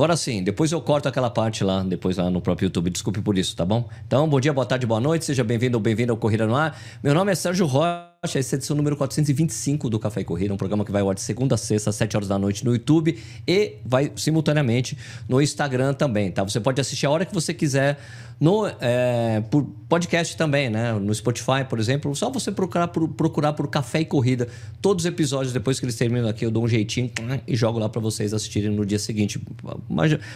Agora 0.00 0.16
sim, 0.16 0.42
depois 0.42 0.72
eu 0.72 0.80
corto 0.80 1.10
aquela 1.10 1.28
parte 1.28 1.62
lá, 1.62 1.82
depois 1.82 2.16
lá 2.16 2.30
no 2.30 2.40
próprio 2.40 2.68
YouTube. 2.68 2.88
Desculpe 2.88 3.20
por 3.20 3.36
isso, 3.36 3.54
tá 3.54 3.66
bom? 3.66 3.86
Então, 4.06 4.26
bom 4.26 4.40
dia, 4.40 4.50
boa 4.50 4.64
tarde, 4.64 4.86
boa 4.86 4.98
noite. 4.98 5.26
Seja 5.26 5.44
bem-vindo 5.44 5.76
ou 5.76 5.82
bem-vindo 5.82 6.10
ao 6.10 6.16
Corrida 6.16 6.46
no 6.46 6.56
Ar. 6.56 6.74
Meu 7.02 7.12
nome 7.12 7.32
é 7.32 7.34
Sérgio 7.34 7.66
Rocha. 7.66 8.09
Essa 8.22 8.36
é 8.36 8.40
a 8.40 8.54
edição 8.54 8.76
número 8.76 8.98
425 8.98 9.88
do 9.88 9.98
Café 9.98 10.20
e 10.20 10.24
Corrida, 10.24 10.52
um 10.52 10.56
programa 10.58 10.84
que 10.84 10.92
vai 10.92 11.00
ao 11.00 11.08
ar 11.08 11.14
de 11.14 11.22
segunda 11.22 11.54
a 11.54 11.58
sexta, 11.58 11.88
às 11.88 11.96
7 11.96 12.18
horas 12.18 12.28
da 12.28 12.38
noite 12.38 12.62
no 12.66 12.72
YouTube 12.72 13.18
e 13.48 13.76
vai 13.82 14.12
simultaneamente 14.14 14.94
no 15.26 15.40
Instagram 15.40 15.94
também, 15.94 16.30
tá? 16.30 16.44
Você 16.44 16.60
pode 16.60 16.78
assistir 16.78 17.06
a 17.06 17.10
hora 17.10 17.24
que 17.24 17.32
você 17.32 17.54
quiser 17.54 17.98
no 18.38 18.66
é, 18.78 19.42
por 19.50 19.64
podcast 19.88 20.36
também, 20.36 20.68
né? 20.68 20.92
No 20.92 21.14
Spotify, 21.14 21.64
por 21.66 21.78
exemplo. 21.78 22.14
Só 22.14 22.28
você 22.28 22.52
procurar 22.52 22.88
por, 22.88 23.08
procurar 23.08 23.54
por 23.54 23.66
Café 23.68 24.00
e 24.02 24.04
Corrida. 24.04 24.48
Todos 24.82 25.06
os 25.06 25.08
episódios, 25.08 25.54
depois 25.54 25.80
que 25.80 25.86
eles 25.86 25.96
terminam 25.96 26.28
aqui, 26.28 26.44
eu 26.44 26.50
dou 26.50 26.64
um 26.64 26.68
jeitinho 26.68 27.10
e 27.46 27.56
jogo 27.56 27.78
lá 27.78 27.88
para 27.88 28.02
vocês 28.02 28.34
assistirem 28.34 28.70
no 28.70 28.84
dia 28.84 28.98
seguinte. 28.98 29.40
A 29.66 29.78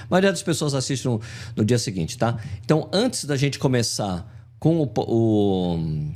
maioria 0.09 0.31
das 0.31 0.43
pessoas 0.43 0.73
assistem 0.73 1.13
no, 1.13 1.21
no 1.55 1.63
dia 1.63 1.79
seguinte, 1.79 2.17
tá? 2.17 2.39
Então, 2.65 2.89
antes 2.91 3.27
da 3.27 3.37
gente 3.37 3.59
começar 3.59 4.27
com 4.59 4.81
o, 4.81 4.91
o 4.97 6.15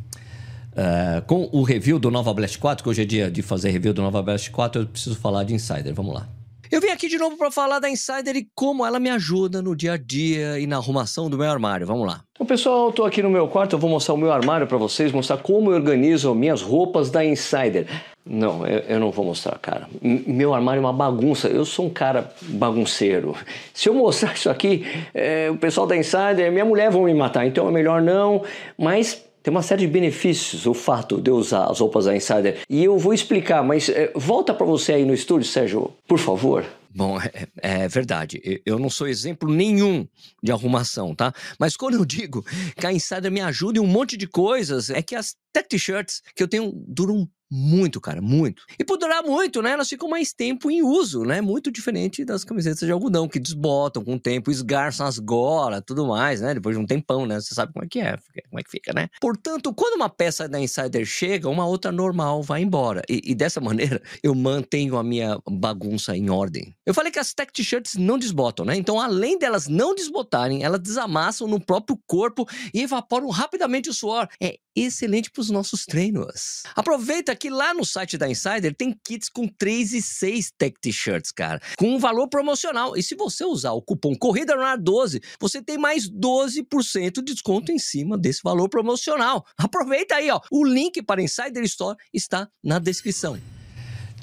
Uh, 0.78 1.20
com 1.26 1.48
o 1.50 1.64
review 1.64 1.98
do 1.98 2.08
Nova 2.08 2.32
Blast 2.32 2.56
4, 2.56 2.84
que 2.84 2.88
hoje 2.88 3.02
é 3.02 3.04
dia 3.04 3.28
de 3.28 3.42
fazer 3.42 3.70
review 3.70 3.92
do 3.92 4.00
Nova 4.00 4.22
Blast 4.22 4.48
4, 4.48 4.82
eu 4.82 4.86
preciso 4.86 5.18
falar 5.18 5.42
de 5.42 5.52
Insider. 5.52 5.92
Vamos 5.92 6.14
lá. 6.14 6.28
Eu 6.70 6.80
vim 6.80 6.90
aqui 6.90 7.08
de 7.08 7.18
novo 7.18 7.36
para 7.36 7.50
falar 7.50 7.80
da 7.80 7.90
Insider 7.90 8.36
e 8.36 8.46
como 8.54 8.86
ela 8.86 9.00
me 9.00 9.10
ajuda 9.10 9.60
no 9.60 9.74
dia 9.74 9.94
a 9.94 9.96
dia 9.96 10.56
e 10.60 10.68
na 10.68 10.76
arrumação 10.76 11.28
do 11.28 11.36
meu 11.36 11.50
armário. 11.50 11.84
Vamos 11.84 12.06
lá. 12.06 12.20
Então, 12.32 12.46
pessoal, 12.46 12.86
eu 12.86 12.92
tô 12.92 13.04
aqui 13.04 13.20
no 13.22 13.30
meu 13.30 13.48
quarto, 13.48 13.74
eu 13.74 13.78
vou 13.78 13.90
mostrar 13.90 14.14
o 14.14 14.16
meu 14.16 14.30
armário 14.30 14.68
para 14.68 14.76
vocês, 14.76 15.10
mostrar 15.10 15.38
como 15.38 15.72
eu 15.72 15.74
organizo 15.74 16.32
minhas 16.32 16.62
roupas 16.62 17.10
da 17.10 17.24
Insider. 17.24 17.88
Não, 18.24 18.64
eu, 18.64 18.78
eu, 18.80 19.00
não 19.00 19.10
vou 19.10 19.24
mostrar, 19.24 19.58
cara. 19.58 19.88
Meu 20.00 20.54
armário 20.54 20.78
é 20.78 20.80
uma 20.80 20.92
bagunça. 20.92 21.48
Eu 21.48 21.64
sou 21.64 21.86
um 21.86 21.90
cara 21.90 22.30
bagunceiro. 22.42 23.34
Se 23.74 23.88
eu 23.88 23.94
mostrar 23.94 24.34
isso 24.34 24.48
aqui, 24.48 24.86
é, 25.12 25.50
o 25.50 25.56
pessoal 25.56 25.88
da 25.88 25.96
Insider, 25.96 26.52
minha 26.52 26.64
mulher 26.64 26.88
vão 26.90 27.04
me 27.04 27.14
matar, 27.14 27.46
então 27.46 27.66
é 27.66 27.72
melhor 27.72 28.00
não. 28.00 28.44
Mas 28.76 29.26
tem 29.48 29.50
uma 29.50 29.62
série 29.62 29.86
de 29.86 29.90
benefícios 29.90 30.66
o 30.66 30.74
fato 30.74 31.18
de 31.18 31.30
eu 31.30 31.36
usar 31.36 31.70
as 31.70 31.80
roupas 31.80 32.04
da 32.04 32.14
Insider. 32.14 32.58
E 32.68 32.84
eu 32.84 32.98
vou 32.98 33.14
explicar, 33.14 33.64
mas 33.64 33.88
é, 33.88 34.12
volta 34.14 34.52
para 34.52 34.66
você 34.66 34.92
aí 34.92 35.06
no 35.06 35.14
estúdio, 35.14 35.48
Sérgio, 35.48 35.90
por 36.06 36.18
favor. 36.18 36.66
Bom, 36.94 37.18
é, 37.18 37.46
é, 37.56 37.88
verdade. 37.88 38.60
Eu 38.66 38.78
não 38.78 38.90
sou 38.90 39.08
exemplo 39.08 39.50
nenhum 39.50 40.06
de 40.42 40.52
arrumação, 40.52 41.14
tá? 41.14 41.32
Mas 41.58 41.78
quando 41.78 41.94
eu 41.94 42.04
digo 42.04 42.44
que 42.76 42.86
a 42.86 42.92
Insider 42.92 43.32
me 43.32 43.40
ajuda 43.40 43.78
em 43.78 43.82
um 43.82 43.86
monte 43.86 44.18
de 44.18 44.26
coisas, 44.26 44.90
é 44.90 45.00
que 45.00 45.14
as 45.14 45.34
tech 45.52 45.68
t-shirts 45.68 46.22
que 46.34 46.42
eu 46.42 46.48
tenho 46.48 46.72
duram 46.86 47.28
muito, 47.50 48.00
cara, 48.00 48.20
muito. 48.20 48.62
E 48.78 48.84
por 48.84 48.98
durar 48.98 49.22
muito, 49.22 49.62
né? 49.62 49.70
Elas 49.70 49.88
ficam 49.88 50.08
mais 50.08 50.32
tempo 50.32 50.70
em 50.70 50.82
uso, 50.82 51.22
né? 51.22 51.40
Muito 51.40 51.70
diferente 51.70 52.24
das 52.24 52.44
camisetas 52.44 52.80
de 52.80 52.92
algodão, 52.92 53.28
que 53.28 53.38
desbotam 53.38 54.04
com 54.04 54.14
o 54.14 54.20
tempo, 54.20 54.50
esgarçam 54.50 55.06
as 55.06 55.18
golas, 55.18 55.82
tudo 55.86 56.06
mais, 56.06 56.40
né? 56.40 56.54
Depois 56.54 56.76
de 56.76 56.82
um 56.82 56.86
tempão, 56.86 57.26
né? 57.26 57.40
Você 57.40 57.54
sabe 57.54 57.72
como 57.72 57.84
é 57.84 57.88
que 57.88 58.00
é, 58.00 58.16
como 58.48 58.60
é 58.60 58.62
que 58.62 58.70
fica, 58.70 58.92
né? 58.92 59.08
Portanto, 59.20 59.72
quando 59.72 59.94
uma 59.94 60.10
peça 60.10 60.48
da 60.48 60.60
Insider 60.60 61.04
chega, 61.06 61.48
uma 61.48 61.66
outra 61.66 61.90
normal 61.90 62.42
vai 62.42 62.60
embora. 62.60 63.02
E, 63.08 63.22
e 63.24 63.34
dessa 63.34 63.60
maneira, 63.62 64.02
eu 64.22 64.34
mantenho 64.34 64.98
a 64.98 65.02
minha 65.02 65.38
bagunça 65.50 66.16
em 66.16 66.28
ordem. 66.28 66.74
Eu 66.84 66.92
falei 66.92 67.10
que 67.10 67.18
as 67.18 67.32
tech 67.32 67.50
t-shirts 67.52 67.94
não 67.94 68.18
desbotam, 68.18 68.66
né? 68.66 68.76
Então, 68.76 69.00
além 69.00 69.38
delas 69.38 69.68
não 69.68 69.94
desbotarem, 69.94 70.62
elas 70.62 70.80
desamassam 70.80 71.48
no 71.48 71.58
próprio 71.58 71.98
corpo 72.06 72.46
e 72.74 72.82
evaporam 72.82 73.28
rapidamente 73.30 73.88
o 73.88 73.94
suor. 73.94 74.28
É 74.40 74.58
excelente 74.76 75.30
para 75.38 75.42
os 75.42 75.50
nossos 75.50 75.86
treinos. 75.86 76.64
Aproveita 76.74 77.36
que 77.36 77.48
lá 77.48 77.72
no 77.72 77.84
site 77.84 78.18
da 78.18 78.28
Insider 78.28 78.74
tem 78.74 78.92
kits 79.04 79.28
com 79.28 79.46
3 79.46 79.92
e 79.92 80.02
6 80.02 80.52
tech 80.58 80.76
t-shirts, 80.80 81.30
cara, 81.30 81.60
com 81.78 81.94
um 81.94 81.98
valor 81.98 82.28
promocional. 82.28 82.96
E 82.96 83.02
se 83.02 83.14
você 83.14 83.44
usar 83.44 83.72
o 83.72 83.80
cupom 83.80 84.16
Corrida 84.16 84.56
no 84.56 84.62
Ar 84.62 84.76
12, 84.76 85.20
você 85.40 85.62
tem 85.62 85.78
mais 85.78 86.10
12% 86.10 87.22
de 87.22 87.32
desconto 87.32 87.70
em 87.70 87.78
cima 87.78 88.18
desse 88.18 88.40
valor 88.42 88.68
promocional. 88.68 89.46
Aproveita 89.56 90.16
aí, 90.16 90.28
ó. 90.28 90.40
O 90.50 90.64
link 90.64 91.00
para 91.02 91.22
Insider 91.22 91.62
Store 91.62 91.96
está 92.12 92.48
na 92.62 92.80
descrição. 92.80 93.38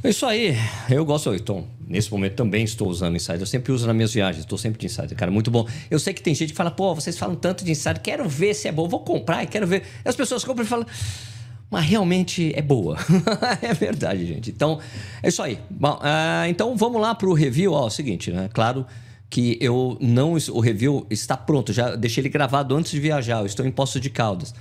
É 0.03 0.09
isso 0.09 0.25
aí. 0.25 0.55
Eu 0.89 1.03
gosto, 1.03 1.33
então, 1.33 1.67
nesse 1.87 2.11
momento 2.11 2.35
também 2.35 2.63
estou 2.63 2.87
usando 2.87 3.15
Insider. 3.15 3.41
Eu 3.41 3.45
sempre 3.45 3.71
uso 3.71 3.87
nas 3.87 3.95
minhas 3.95 4.13
viagens, 4.13 4.43
estou 4.43 4.57
sempre 4.57 4.79
de 4.79 4.85
Insider, 4.85 5.15
cara, 5.15 5.31
muito 5.31 5.49
bom. 5.49 5.67
Eu 5.89 5.99
sei 5.99 6.13
que 6.13 6.21
tem 6.21 6.35
gente 6.35 6.49
que 6.49 6.55
fala, 6.55 6.71
pô, 6.71 6.93
vocês 6.93 7.17
falam 7.17 7.35
tanto 7.35 7.65
de 7.65 7.71
Insider, 7.71 8.01
quero 8.01 8.27
ver 8.29 8.53
se 8.53 8.67
é 8.67 8.71
bom, 8.71 8.87
vou 8.87 8.99
comprar 9.01 9.43
e 9.43 9.47
quero 9.47 9.65
ver. 9.65 9.83
E 10.03 10.09
as 10.09 10.15
pessoas 10.15 10.43
compram 10.43 10.63
e 10.63 10.67
falam, 10.67 10.85
mas 11.69 11.85
realmente 11.85 12.53
é 12.55 12.61
boa. 12.61 12.97
é 13.61 13.73
verdade, 13.73 14.25
gente. 14.25 14.51
Então, 14.51 14.79
é 15.21 15.29
isso 15.29 15.41
aí. 15.41 15.59
Bom, 15.69 15.95
uh, 15.95 16.47
então 16.47 16.75
vamos 16.75 17.01
lá 17.01 17.15
para 17.15 17.27
o 17.27 17.33
review. 17.33 17.73
Ó, 17.73 17.83
é 17.83 17.87
o 17.87 17.89
seguinte, 17.89 18.31
né? 18.31 18.49
Claro 18.53 18.85
que 19.29 19.57
eu 19.59 19.97
não. 19.99 20.37
O 20.51 20.59
review 20.59 21.05
está 21.09 21.35
pronto, 21.35 21.73
já 21.73 21.95
deixei 21.95 22.21
ele 22.21 22.29
gravado 22.29 22.75
antes 22.75 22.91
de 22.91 22.99
viajar. 22.99 23.39
Eu 23.39 23.45
estou 23.45 23.65
em 23.65 23.71
Poços 23.71 23.99
de 23.99 24.09
Caldas. 24.09 24.53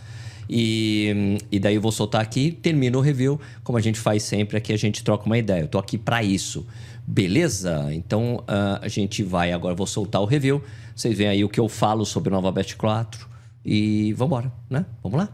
E, 0.48 1.38
e 1.50 1.58
daí 1.58 1.74
eu 1.74 1.80
vou 1.80 1.92
soltar 1.92 2.20
aqui, 2.20 2.52
termina 2.52 2.96
o 2.96 3.00
review, 3.00 3.40
como 3.62 3.78
a 3.78 3.80
gente 3.80 3.98
faz 3.98 4.22
sempre, 4.22 4.56
aqui 4.56 4.72
a 4.72 4.76
gente 4.76 5.02
troca 5.02 5.26
uma 5.26 5.38
ideia. 5.38 5.62
Eu 5.62 5.68
tô 5.68 5.78
aqui 5.78 5.96
para 5.98 6.22
isso. 6.22 6.66
Beleza? 7.06 7.88
Então 7.92 8.36
uh, 8.36 8.78
a 8.80 8.88
gente 8.88 9.22
vai 9.22 9.52
agora, 9.52 9.74
vou 9.74 9.86
soltar 9.86 10.22
o 10.22 10.24
review. 10.24 10.62
Vocês 10.94 11.16
veem 11.16 11.30
aí 11.30 11.44
o 11.44 11.48
que 11.48 11.60
eu 11.60 11.68
falo 11.68 12.04
sobre 12.06 12.30
Nova 12.30 12.50
Best 12.50 12.76
4 12.76 13.28
e 13.64 14.12
vamos 14.14 14.38
embora, 14.38 14.52
né? 14.70 14.86
Vamos 15.02 15.18
lá? 15.18 15.28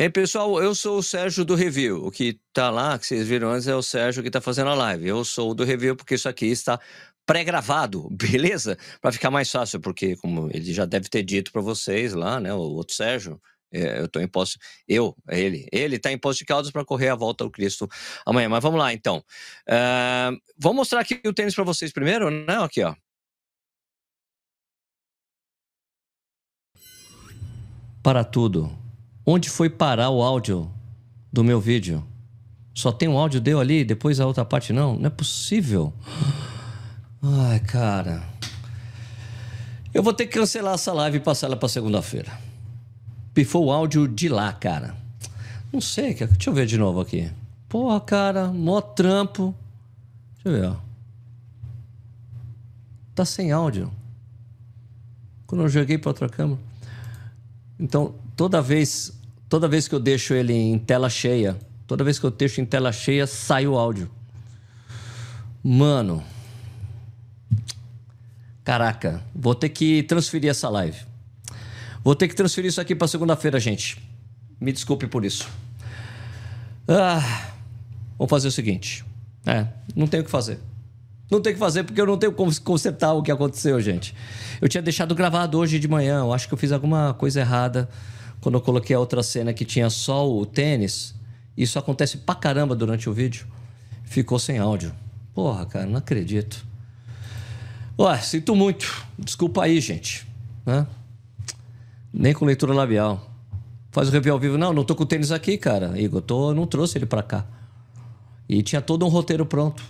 Ei, 0.00 0.08
pessoal, 0.08 0.62
eu 0.62 0.76
sou 0.76 0.98
o 0.98 1.02
Sérgio 1.02 1.44
do 1.44 1.56
Review. 1.56 2.06
O 2.06 2.10
que 2.10 2.38
tá 2.52 2.70
lá, 2.70 2.96
que 2.96 3.04
vocês 3.04 3.26
viram 3.26 3.50
antes, 3.50 3.66
é 3.66 3.74
o 3.74 3.82
Sérgio 3.82 4.22
que 4.22 4.30
tá 4.30 4.40
fazendo 4.40 4.70
a 4.70 4.74
live. 4.74 5.08
Eu 5.08 5.24
sou 5.24 5.50
o 5.50 5.54
do 5.54 5.64
Review 5.64 5.96
porque 5.96 6.14
isso 6.14 6.28
aqui 6.28 6.46
está 6.46 6.78
pré-gravado, 7.28 8.08
beleza? 8.16 8.78
Para 9.00 9.12
ficar 9.12 9.30
mais 9.30 9.50
fácil, 9.50 9.78
porque 9.80 10.16
como 10.16 10.48
ele 10.50 10.72
já 10.72 10.86
deve 10.86 11.08
ter 11.10 11.22
dito 11.22 11.52
para 11.52 11.60
vocês 11.60 12.14
lá, 12.14 12.40
né, 12.40 12.52
o 12.52 12.58
outro 12.58 12.94
Sérgio, 12.94 13.38
é, 13.70 14.00
eu 14.00 14.06
estou 14.06 14.22
em 14.22 14.26
posse, 14.26 14.56
eu, 14.88 15.14
ele, 15.28 15.68
ele 15.70 15.96
está 15.96 16.10
em 16.10 16.18
posse 16.18 16.38
de 16.38 16.46
Caldas 16.46 16.70
para 16.70 16.86
correr 16.86 17.10
a 17.10 17.14
volta 17.14 17.44
ao 17.44 17.50
Cristo 17.50 17.86
amanhã. 18.24 18.48
Mas 18.48 18.62
vamos 18.62 18.80
lá, 18.80 18.94
então. 18.94 19.22
Uh, 19.68 20.34
vou 20.58 20.72
mostrar 20.72 21.00
aqui 21.00 21.20
o 21.26 21.34
tênis 21.34 21.54
para 21.54 21.64
vocês 21.64 21.92
primeiro, 21.92 22.30
né? 22.30 22.56
Aqui, 22.64 22.82
ó. 22.82 22.94
Para 28.02 28.24
tudo 28.24 28.74
Onde 29.30 29.50
foi 29.50 29.68
parar 29.68 30.08
o 30.08 30.22
áudio 30.22 30.72
do 31.30 31.44
meu 31.44 31.60
vídeo? 31.60 32.02
Só 32.74 32.90
tem 32.90 33.06
um 33.06 33.18
áudio 33.18 33.42
deu 33.42 33.60
ali, 33.60 33.84
depois 33.84 34.20
a 34.20 34.26
outra 34.26 34.42
parte 34.42 34.72
não? 34.72 34.96
Não 34.96 35.08
é 35.08 35.10
possível. 35.10 35.92
Ai, 37.22 37.60
cara. 37.60 38.22
Eu 39.92 40.02
vou 40.02 40.12
ter 40.12 40.26
que 40.26 40.38
cancelar 40.38 40.74
essa 40.74 40.92
live 40.92 41.16
e 41.16 41.20
passar 41.20 41.46
ela 41.48 41.56
para 41.56 41.68
segunda-feira. 41.68 42.30
Pifou 43.34 43.66
o 43.66 43.72
áudio 43.72 44.06
de 44.06 44.28
lá, 44.28 44.52
cara. 44.52 44.96
Não 45.72 45.80
sei, 45.80 46.14
deixa 46.14 46.50
eu 46.50 46.54
ver 46.54 46.66
de 46.66 46.78
novo 46.78 47.00
aqui. 47.00 47.30
Porra, 47.68 48.00
cara, 48.00 48.48
mó 48.48 48.80
trampo. 48.80 49.54
Deixa 50.34 50.48
eu 50.48 50.52
ver, 50.52 50.68
ó. 50.68 50.76
Tá 53.14 53.24
sem 53.24 53.50
áudio. 53.50 53.92
Quando 55.46 55.62
eu 55.62 55.68
joguei 55.68 55.98
para 55.98 56.10
outra 56.10 56.28
câmera. 56.28 56.60
Então, 57.78 58.14
toda 58.36 58.62
vez 58.62 59.12
toda 59.48 59.66
vez 59.66 59.88
que 59.88 59.94
eu 59.94 60.00
deixo 60.00 60.34
ele 60.34 60.52
em 60.52 60.78
tela 60.78 61.08
cheia, 61.08 61.58
toda 61.86 62.04
vez 62.04 62.18
que 62.18 62.26
eu 62.26 62.30
deixo 62.30 62.60
em 62.60 62.66
tela 62.66 62.92
cheia, 62.92 63.26
sai 63.26 63.66
o 63.66 63.76
áudio. 63.76 64.10
Mano. 65.64 66.22
Caraca, 68.68 69.22
vou 69.34 69.54
ter 69.54 69.70
que 69.70 70.02
transferir 70.02 70.50
essa 70.50 70.68
live. 70.68 70.98
Vou 72.04 72.14
ter 72.14 72.28
que 72.28 72.34
transferir 72.34 72.68
isso 72.68 72.78
aqui 72.78 72.94
para 72.94 73.08
segunda-feira, 73.08 73.58
gente. 73.58 73.96
Me 74.60 74.70
desculpe 74.72 75.06
por 75.06 75.24
isso. 75.24 75.48
Ah, 76.86 77.48
vamos 78.18 78.28
fazer 78.28 78.48
o 78.48 78.50
seguinte. 78.50 79.02
É, 79.46 79.66
não 79.96 80.06
tenho 80.06 80.22
o 80.22 80.26
que 80.26 80.30
fazer. 80.30 80.58
Não 81.30 81.40
tenho 81.40 81.54
o 81.54 81.56
que 81.56 81.58
fazer 81.58 81.82
porque 81.82 81.98
eu 81.98 82.04
não 82.04 82.18
tenho 82.18 82.30
como 82.30 82.54
consertar 82.60 83.14
o 83.14 83.22
que 83.22 83.32
aconteceu, 83.32 83.80
gente. 83.80 84.14
Eu 84.60 84.68
tinha 84.68 84.82
deixado 84.82 85.14
gravado 85.14 85.56
hoje 85.56 85.78
de 85.78 85.88
manhã. 85.88 86.18
Eu 86.18 86.34
acho 86.34 86.46
que 86.46 86.52
eu 86.52 86.58
fiz 86.58 86.70
alguma 86.70 87.14
coisa 87.14 87.40
errada 87.40 87.88
quando 88.38 88.56
eu 88.56 88.60
coloquei 88.60 88.94
a 88.94 89.00
outra 89.00 89.22
cena 89.22 89.54
que 89.54 89.64
tinha 89.64 89.88
só 89.88 90.30
o 90.30 90.44
tênis, 90.44 91.14
isso 91.56 91.78
acontece 91.78 92.18
pra 92.18 92.34
caramba 92.34 92.76
durante 92.76 93.08
o 93.08 93.14
vídeo, 93.14 93.46
ficou 94.04 94.38
sem 94.38 94.58
áudio. 94.58 94.94
Porra, 95.32 95.64
cara, 95.64 95.86
não 95.86 95.96
acredito. 95.96 96.67
Ué, 97.98 98.18
sinto 98.18 98.54
muito. 98.54 99.04
Desculpa 99.18 99.64
aí, 99.64 99.80
gente. 99.80 100.26
Né? 100.64 100.86
Nem 102.12 102.32
com 102.32 102.44
leitura 102.44 102.72
labial. 102.72 103.28
Faz 103.90 104.08
o 104.08 104.12
review 104.12 104.34
ao 104.34 104.38
vivo. 104.38 104.56
Não, 104.56 104.72
não 104.72 104.84
tô 104.84 104.94
com 104.94 105.02
o 105.02 105.06
tênis 105.06 105.32
aqui, 105.32 105.58
cara. 105.58 105.98
Igor, 106.00 106.22
tô, 106.22 106.54
não 106.54 106.66
trouxe 106.66 106.96
ele 106.96 107.06
pra 107.06 107.22
cá. 107.22 107.44
E 108.48 108.62
tinha 108.62 108.80
todo 108.80 109.04
um 109.04 109.08
roteiro 109.08 109.44
pronto. 109.44 109.82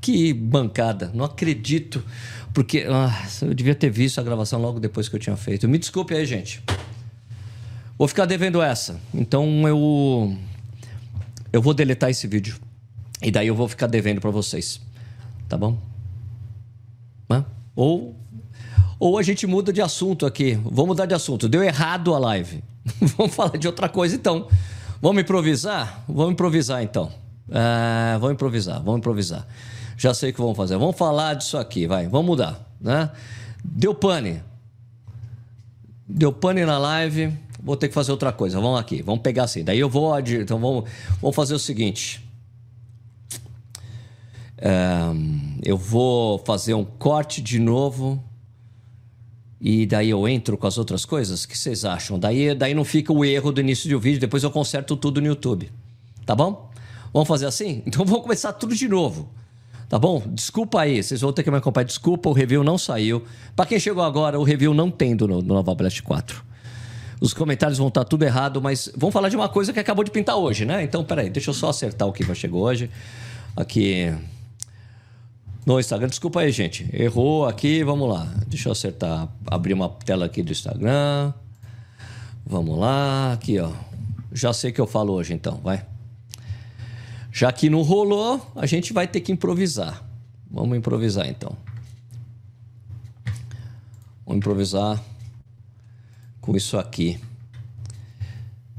Que 0.00 0.32
bancada. 0.32 1.12
Não 1.14 1.24
acredito. 1.24 2.04
Porque 2.52 2.84
ah, 2.90 3.26
eu 3.40 3.54
devia 3.54 3.74
ter 3.74 3.90
visto 3.90 4.18
a 4.18 4.22
gravação 4.22 4.60
logo 4.60 4.80
depois 4.80 5.08
que 5.08 5.14
eu 5.14 5.20
tinha 5.20 5.36
feito. 5.36 5.68
Me 5.68 5.78
desculpe 5.78 6.14
aí, 6.14 6.26
gente. 6.26 6.62
Vou 7.96 8.08
ficar 8.08 8.24
devendo 8.24 8.60
essa. 8.60 9.00
Então 9.14 9.68
eu. 9.68 10.36
Eu 11.52 11.62
vou 11.62 11.72
deletar 11.72 12.10
esse 12.10 12.26
vídeo. 12.26 12.56
E 13.22 13.30
daí 13.30 13.46
eu 13.46 13.54
vou 13.54 13.68
ficar 13.68 13.86
devendo 13.86 14.20
para 14.20 14.30
vocês. 14.30 14.80
Tá 15.48 15.56
bom? 15.56 15.93
Ou 17.74 18.16
ou 18.98 19.18
a 19.18 19.22
gente 19.22 19.46
muda 19.46 19.72
de 19.72 19.82
assunto 19.82 20.24
aqui. 20.24 20.54
Vamos 20.54 20.86
mudar 20.86 21.06
de 21.06 21.14
assunto. 21.14 21.48
Deu 21.48 21.62
errado 21.62 22.14
a 22.14 22.18
live. 22.18 22.62
vamos 23.18 23.34
falar 23.34 23.58
de 23.58 23.66
outra 23.66 23.88
coisa 23.88 24.14
então. 24.14 24.48
Vamos 25.00 25.22
improvisar? 25.22 26.04
Vamos 26.08 26.32
improvisar 26.32 26.82
então. 26.82 27.12
É, 27.50 28.16
vamos 28.18 28.32
improvisar, 28.32 28.82
vamos 28.82 28.98
improvisar. 28.98 29.46
Já 29.96 30.14
sei 30.14 30.30
o 30.30 30.32
que 30.32 30.40
vamos 30.40 30.56
fazer. 30.56 30.76
Vamos 30.76 30.96
falar 30.96 31.34
disso 31.34 31.58
aqui, 31.58 31.86
vai. 31.86 32.08
Vamos 32.08 32.26
mudar, 32.26 32.58
né? 32.80 33.10
Deu 33.62 33.94
pane. 33.94 34.42
Deu 36.08 36.32
pane 36.32 36.64
na 36.64 36.78
live. 36.78 37.32
Vou 37.62 37.76
ter 37.76 37.88
que 37.88 37.94
fazer 37.94 38.12
outra 38.12 38.32
coisa. 38.32 38.60
Vamos 38.60 38.80
aqui, 38.80 39.02
vamos 39.02 39.20
pegar 39.20 39.44
assim. 39.44 39.64
Daí 39.64 39.78
eu 39.78 39.88
vou. 39.88 40.18
Então 40.18 40.58
vamos, 40.58 40.88
vamos 41.20 41.36
fazer 41.36 41.54
o 41.54 41.58
seguinte. 41.58 42.22
É, 44.56 44.70
eu 45.64 45.78
vou 45.78 46.38
fazer 46.40 46.74
um 46.74 46.84
corte 46.84 47.40
de 47.40 47.58
novo 47.58 48.22
e 49.58 49.86
daí 49.86 50.10
eu 50.10 50.28
entro 50.28 50.58
com 50.58 50.66
as 50.66 50.76
outras 50.76 51.06
coisas? 51.06 51.44
O 51.44 51.48
que 51.48 51.56
vocês 51.56 51.86
acham? 51.86 52.18
Daí, 52.18 52.54
daí 52.54 52.74
não 52.74 52.84
fica 52.84 53.10
o 53.10 53.24
erro 53.24 53.50
do 53.50 53.62
início 53.62 53.88
do 53.88 53.98
vídeo, 53.98 54.20
depois 54.20 54.42
eu 54.42 54.50
conserto 54.50 54.94
tudo 54.94 55.22
no 55.22 55.26
YouTube. 55.26 55.72
Tá 56.26 56.34
bom? 56.34 56.70
Vamos 57.14 57.26
fazer 57.26 57.46
assim? 57.46 57.82
Então 57.88 58.04
vamos 58.04 58.22
começar 58.22 58.52
tudo 58.52 58.74
de 58.74 58.86
novo. 58.86 59.30
Tá 59.88 59.98
bom? 59.98 60.22
Desculpa 60.26 60.82
aí, 60.82 61.02
vocês 61.02 61.22
vão 61.22 61.32
ter 61.32 61.42
que 61.42 61.50
me 61.50 61.56
acompanhar. 61.56 61.84
Desculpa, 61.84 62.28
o 62.28 62.32
review 62.32 62.62
não 62.62 62.76
saiu. 62.76 63.22
Para 63.56 63.64
quem 63.64 63.80
chegou 63.80 64.02
agora, 64.02 64.38
o 64.38 64.42
review 64.42 64.74
não 64.74 64.90
tem 64.90 65.16
do, 65.16 65.26
do 65.26 65.42
Nova 65.42 65.74
Blast 65.74 66.02
4. 66.02 66.44
Os 67.22 67.32
comentários 67.32 67.78
vão 67.78 67.88
estar 67.88 68.04
tudo 68.04 68.22
errado, 68.22 68.60
mas 68.60 68.90
vamos 68.94 69.14
falar 69.14 69.30
de 69.30 69.36
uma 69.36 69.48
coisa 69.48 69.72
que 69.72 69.80
acabou 69.80 70.04
de 70.04 70.10
pintar 70.10 70.36
hoje, 70.36 70.66
né? 70.66 70.82
Então, 70.82 71.02
peraí, 71.02 71.30
deixa 71.30 71.50
eu 71.50 71.54
só 71.54 71.70
acertar 71.70 72.06
o 72.06 72.12
que 72.12 72.22
vai 72.22 72.36
chegou 72.36 72.62
hoje. 72.62 72.90
Aqui 73.56 74.12
no 75.64 75.80
Instagram. 75.80 76.08
Desculpa 76.08 76.40
aí, 76.40 76.50
gente. 76.50 76.88
Errou 76.92 77.46
aqui, 77.46 77.82
vamos 77.82 78.08
lá. 78.08 78.24
Deixa 78.46 78.68
eu 78.68 78.72
acertar, 78.72 79.28
abrir 79.46 79.72
uma 79.72 79.88
tela 79.88 80.26
aqui 80.26 80.42
do 80.42 80.52
Instagram. 80.52 81.32
Vamos 82.46 82.78
lá, 82.78 83.32
aqui, 83.32 83.58
ó. 83.58 83.72
Já 84.32 84.52
sei 84.52 84.72
que 84.72 84.80
eu 84.80 84.86
falo 84.86 85.12
hoje, 85.14 85.32
então, 85.32 85.56
vai. 85.62 85.84
Já 87.32 87.50
que 87.50 87.70
não 87.70 87.82
rolou, 87.82 88.52
a 88.54 88.66
gente 88.66 88.92
vai 88.92 89.08
ter 89.08 89.20
que 89.20 89.32
improvisar. 89.32 90.04
Vamos 90.50 90.76
improvisar, 90.76 91.28
então. 91.28 91.56
Vamos 94.26 94.38
improvisar 94.38 95.02
com 96.40 96.54
isso 96.56 96.78
aqui. 96.78 97.18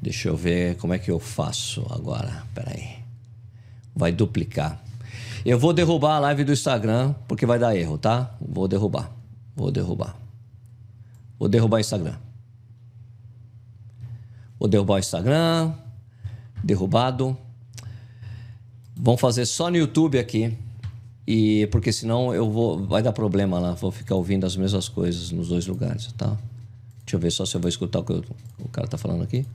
Deixa 0.02 0.30
eu 0.30 0.38
ver 0.38 0.78
como 0.78 0.94
é 0.94 1.00
que 1.00 1.10
eu 1.10 1.20
faço 1.20 1.86
agora. 1.90 2.44
Peraí. 2.54 3.00
Vai 3.96 4.12
duplicar. 4.12 4.85
Eu 5.46 5.60
vou 5.60 5.72
derrubar 5.72 6.16
a 6.16 6.20
live 6.20 6.44
do 6.44 6.52
Instagram, 6.52 7.14
porque 7.28 7.46
vai 7.46 7.60
dar 7.60 7.76
erro, 7.76 8.00
tá? 8.00 8.36
Vou 8.42 8.68
derrubar. 8.68 9.12
Vou 9.56 9.72
derrubar. 9.72 10.18
Vou 11.38 11.48
derrubar 11.48 11.78
o 11.78 11.80
Instagram. 11.80 12.16
Vou 14.60 14.68
derrubar 14.68 14.96
o 14.96 15.00
Instagram. 15.00 15.72
Derrubado. 16.64 17.38
Vamos 18.98 19.22
fazer 19.22 19.46
só 19.46 19.70
no 19.70 19.78
YouTube 19.78 20.18
aqui. 20.18 20.58
E 21.28 21.68
porque 21.68 21.92
senão 21.92 22.34
eu 22.34 22.50
vou 22.50 22.86
vai 22.86 23.04
dar 23.04 23.12
problema 23.12 23.60
lá, 23.60 23.72
vou 23.74 23.92
ficar 23.92 24.16
ouvindo 24.16 24.46
as 24.46 24.56
mesmas 24.56 24.88
coisas 24.88 25.32
nos 25.32 25.50
dois 25.50 25.66
lugares, 25.66 26.12
tá? 26.14 26.38
Deixa 27.00 27.16
eu 27.16 27.20
ver 27.20 27.32
só 27.32 27.46
se 27.46 27.56
eu 27.56 27.62
vou 27.62 27.70
escutar 27.70 28.00
o 28.00 28.04
que 28.04 28.14
eu, 28.14 28.24
o 28.60 28.70
cara 28.70 28.88
tá 28.88 28.98
falando 28.98 29.24
aqui. 29.24 29.46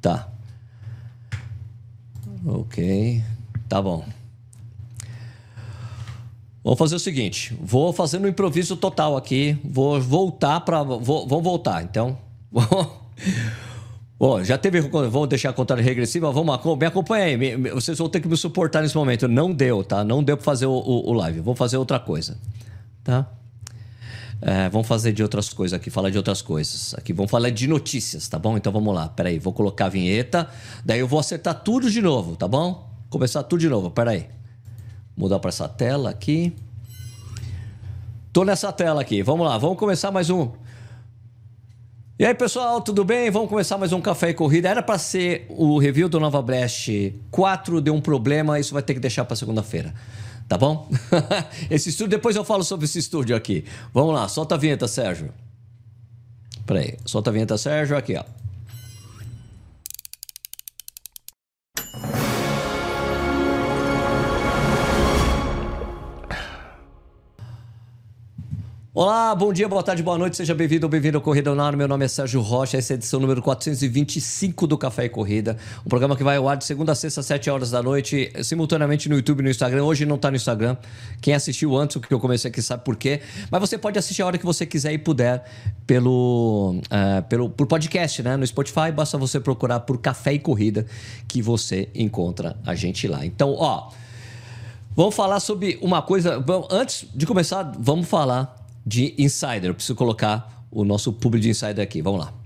Tá. 0.00 0.28
OK. 2.46 3.22
Tá 3.68 3.80
bom. 3.80 4.19
Vamos 6.62 6.78
fazer 6.78 6.94
o 6.96 7.00
seguinte, 7.00 7.56
vou 7.58 7.90
fazer 7.90 8.18
no 8.18 8.28
improviso 8.28 8.76
total 8.76 9.16
aqui, 9.16 9.56
vou 9.64 9.98
voltar 9.98 10.60
para 10.60 10.82
vou, 10.82 11.26
vou 11.26 11.42
voltar, 11.42 11.82
então. 11.82 12.18
Bom, 14.18 14.44
já 14.44 14.58
teve. 14.58 14.82
Vamos 14.82 15.28
deixar 15.30 15.48
a 15.48 15.52
contagem 15.54 15.82
regressiva. 15.82 16.30
Vamos, 16.30 16.78
me 16.78 16.84
acompanha 16.84 17.24
aí. 17.24 17.38
Me, 17.38 17.70
vocês 17.70 17.96
vão 17.96 18.06
ter 18.06 18.20
que 18.20 18.28
me 18.28 18.36
suportar 18.36 18.82
nesse 18.82 18.94
momento. 18.94 19.26
Não 19.26 19.50
deu, 19.50 19.82
tá? 19.82 20.04
Não 20.04 20.22
deu 20.22 20.36
para 20.36 20.44
fazer 20.44 20.66
o, 20.66 20.72
o, 20.72 21.08
o, 21.08 21.12
live. 21.14 21.40
Vou 21.40 21.54
fazer 21.54 21.78
outra 21.78 21.98
coisa, 21.98 22.36
tá? 23.02 23.26
É, 24.42 24.68
vamos 24.68 24.86
fazer 24.86 25.14
de 25.14 25.22
outras 25.22 25.48
coisas 25.48 25.74
aqui, 25.74 25.88
falar 25.88 26.10
de 26.10 26.18
outras 26.18 26.42
coisas. 26.42 26.94
Aqui 26.98 27.14
vamos 27.14 27.30
falar 27.30 27.48
de 27.48 27.66
notícias, 27.66 28.28
tá 28.28 28.38
bom? 28.38 28.58
Então 28.58 28.70
vamos 28.70 28.94
lá. 28.94 29.08
Peraí, 29.08 29.38
vou 29.38 29.54
colocar 29.54 29.86
a 29.86 29.88
vinheta. 29.88 30.46
Daí 30.84 31.00
eu 31.00 31.08
vou 31.08 31.18
acertar 31.18 31.54
tudo 31.62 31.90
de 31.90 32.02
novo, 32.02 32.36
tá 32.36 32.46
bom? 32.46 32.90
Começar 33.08 33.42
tudo 33.44 33.60
de 33.60 33.70
novo. 33.70 33.90
Peraí 33.90 34.39
mudar 35.16 35.38
para 35.38 35.48
essa 35.48 35.68
tela 35.68 36.10
aqui. 36.10 36.54
Tô 38.32 38.44
nessa 38.44 38.72
tela 38.72 39.00
aqui. 39.00 39.22
Vamos 39.22 39.46
lá, 39.46 39.58
vamos 39.58 39.78
começar 39.78 40.10
mais 40.10 40.30
um. 40.30 40.50
E 42.18 42.24
aí, 42.24 42.34
pessoal, 42.34 42.82
tudo 42.82 43.02
bem? 43.02 43.30
Vamos 43.30 43.48
começar 43.48 43.78
mais 43.78 43.92
um 43.92 44.00
Café 44.00 44.28
e 44.28 44.34
Corrida. 44.34 44.68
Era 44.68 44.82
para 44.82 44.98
ser 44.98 45.46
o 45.48 45.78
review 45.78 46.06
do 46.06 46.20
Nova 46.20 46.42
Blast 46.42 47.14
4, 47.30 47.80
deu 47.80 47.94
um 47.94 48.00
problema, 48.00 48.60
isso 48.60 48.74
vai 48.74 48.82
ter 48.82 48.92
que 48.92 49.00
deixar 49.00 49.24
para 49.24 49.34
segunda-feira. 49.34 49.94
Tá 50.46 50.58
bom? 50.58 50.86
esse 51.70 51.88
estúdio, 51.88 52.10
depois 52.10 52.36
eu 52.36 52.44
falo 52.44 52.62
sobre 52.62 52.84
esse 52.84 52.98
estúdio 52.98 53.34
aqui. 53.34 53.64
Vamos 53.94 54.14
lá, 54.14 54.28
solta 54.28 54.54
a 54.54 54.58
vinheta, 54.58 54.86
Sérgio. 54.86 55.32
Peraí, 56.66 56.98
solta 57.06 57.30
a 57.30 57.32
vinheta, 57.32 57.56
Sérgio, 57.56 57.96
aqui, 57.96 58.14
ó. 58.16 58.24
Olá, 68.92 69.32
bom 69.36 69.52
dia, 69.52 69.68
boa 69.68 69.84
tarde, 69.84 70.02
boa 70.02 70.18
noite, 70.18 70.36
seja 70.36 70.52
bem-vindo 70.52 70.84
ou 70.84 70.90
bem-vindo 70.90 71.16
ao 71.16 71.22
Corrida 71.22 71.54
no 71.54 71.62
Ar. 71.62 71.76
Meu 71.76 71.86
nome 71.86 72.04
é 72.04 72.08
Sérgio 72.08 72.40
Rocha, 72.40 72.76
essa 72.76 72.92
é 72.92 72.94
a 72.94 72.96
edição 72.96 73.20
número 73.20 73.40
425 73.40 74.66
do 74.66 74.76
Café 74.76 75.04
e 75.04 75.08
Corrida, 75.08 75.56
um 75.86 75.88
programa 75.88 76.16
que 76.16 76.24
vai 76.24 76.38
ao 76.38 76.48
ar 76.48 76.56
de 76.56 76.64
segunda 76.64 76.90
a 76.90 76.94
sexta, 76.96 77.20
às 77.20 77.26
7 77.26 77.48
horas 77.50 77.70
da 77.70 77.80
noite, 77.84 78.32
simultaneamente 78.42 79.08
no 79.08 79.14
YouTube 79.14 79.38
e 79.38 79.42
no 79.44 79.48
Instagram. 79.48 79.84
Hoje 79.84 80.04
não 80.04 80.16
está 80.16 80.28
no 80.28 80.36
Instagram, 80.36 80.76
quem 81.20 81.34
assistiu 81.34 81.76
antes, 81.76 81.94
o 81.94 82.00
que 82.00 82.12
eu 82.12 82.18
comecei 82.18 82.50
aqui 82.50 82.60
sabe 82.60 82.82
por 82.82 82.96
quê, 82.96 83.20
mas 83.48 83.60
você 83.60 83.78
pode 83.78 83.96
assistir 83.96 84.22
a 84.22 84.26
hora 84.26 84.36
que 84.36 84.44
você 84.44 84.66
quiser 84.66 84.92
e 84.92 84.98
puder 84.98 85.44
pelo, 85.86 86.74
uh, 86.86 87.22
pelo 87.28 87.48
por 87.48 87.68
podcast, 87.68 88.24
né? 88.24 88.36
No 88.36 88.44
Spotify, 88.44 88.90
basta 88.92 89.16
você 89.16 89.38
procurar 89.38 89.78
por 89.80 89.98
Café 89.98 90.32
e 90.32 90.40
Corrida 90.40 90.84
que 91.28 91.40
você 91.40 91.88
encontra 91.94 92.56
a 92.66 92.74
gente 92.74 93.06
lá. 93.06 93.24
Então, 93.24 93.54
ó. 93.56 93.92
Vamos 94.96 95.14
falar 95.14 95.38
sobre 95.38 95.78
uma 95.80 96.02
coisa. 96.02 96.44
Antes 96.68 97.06
de 97.14 97.24
começar, 97.24 97.62
vamos 97.78 98.08
falar 98.08 98.59
de 98.84 99.14
Insider. 99.18 99.66
Eu 99.66 99.74
preciso 99.74 99.96
colocar 99.96 100.64
o 100.70 100.84
nosso 100.84 101.12
público 101.12 101.42
de 101.42 101.50
Insider 101.50 101.82
aqui. 101.82 102.00
Vamos 102.02 102.20
lá. 102.20 102.40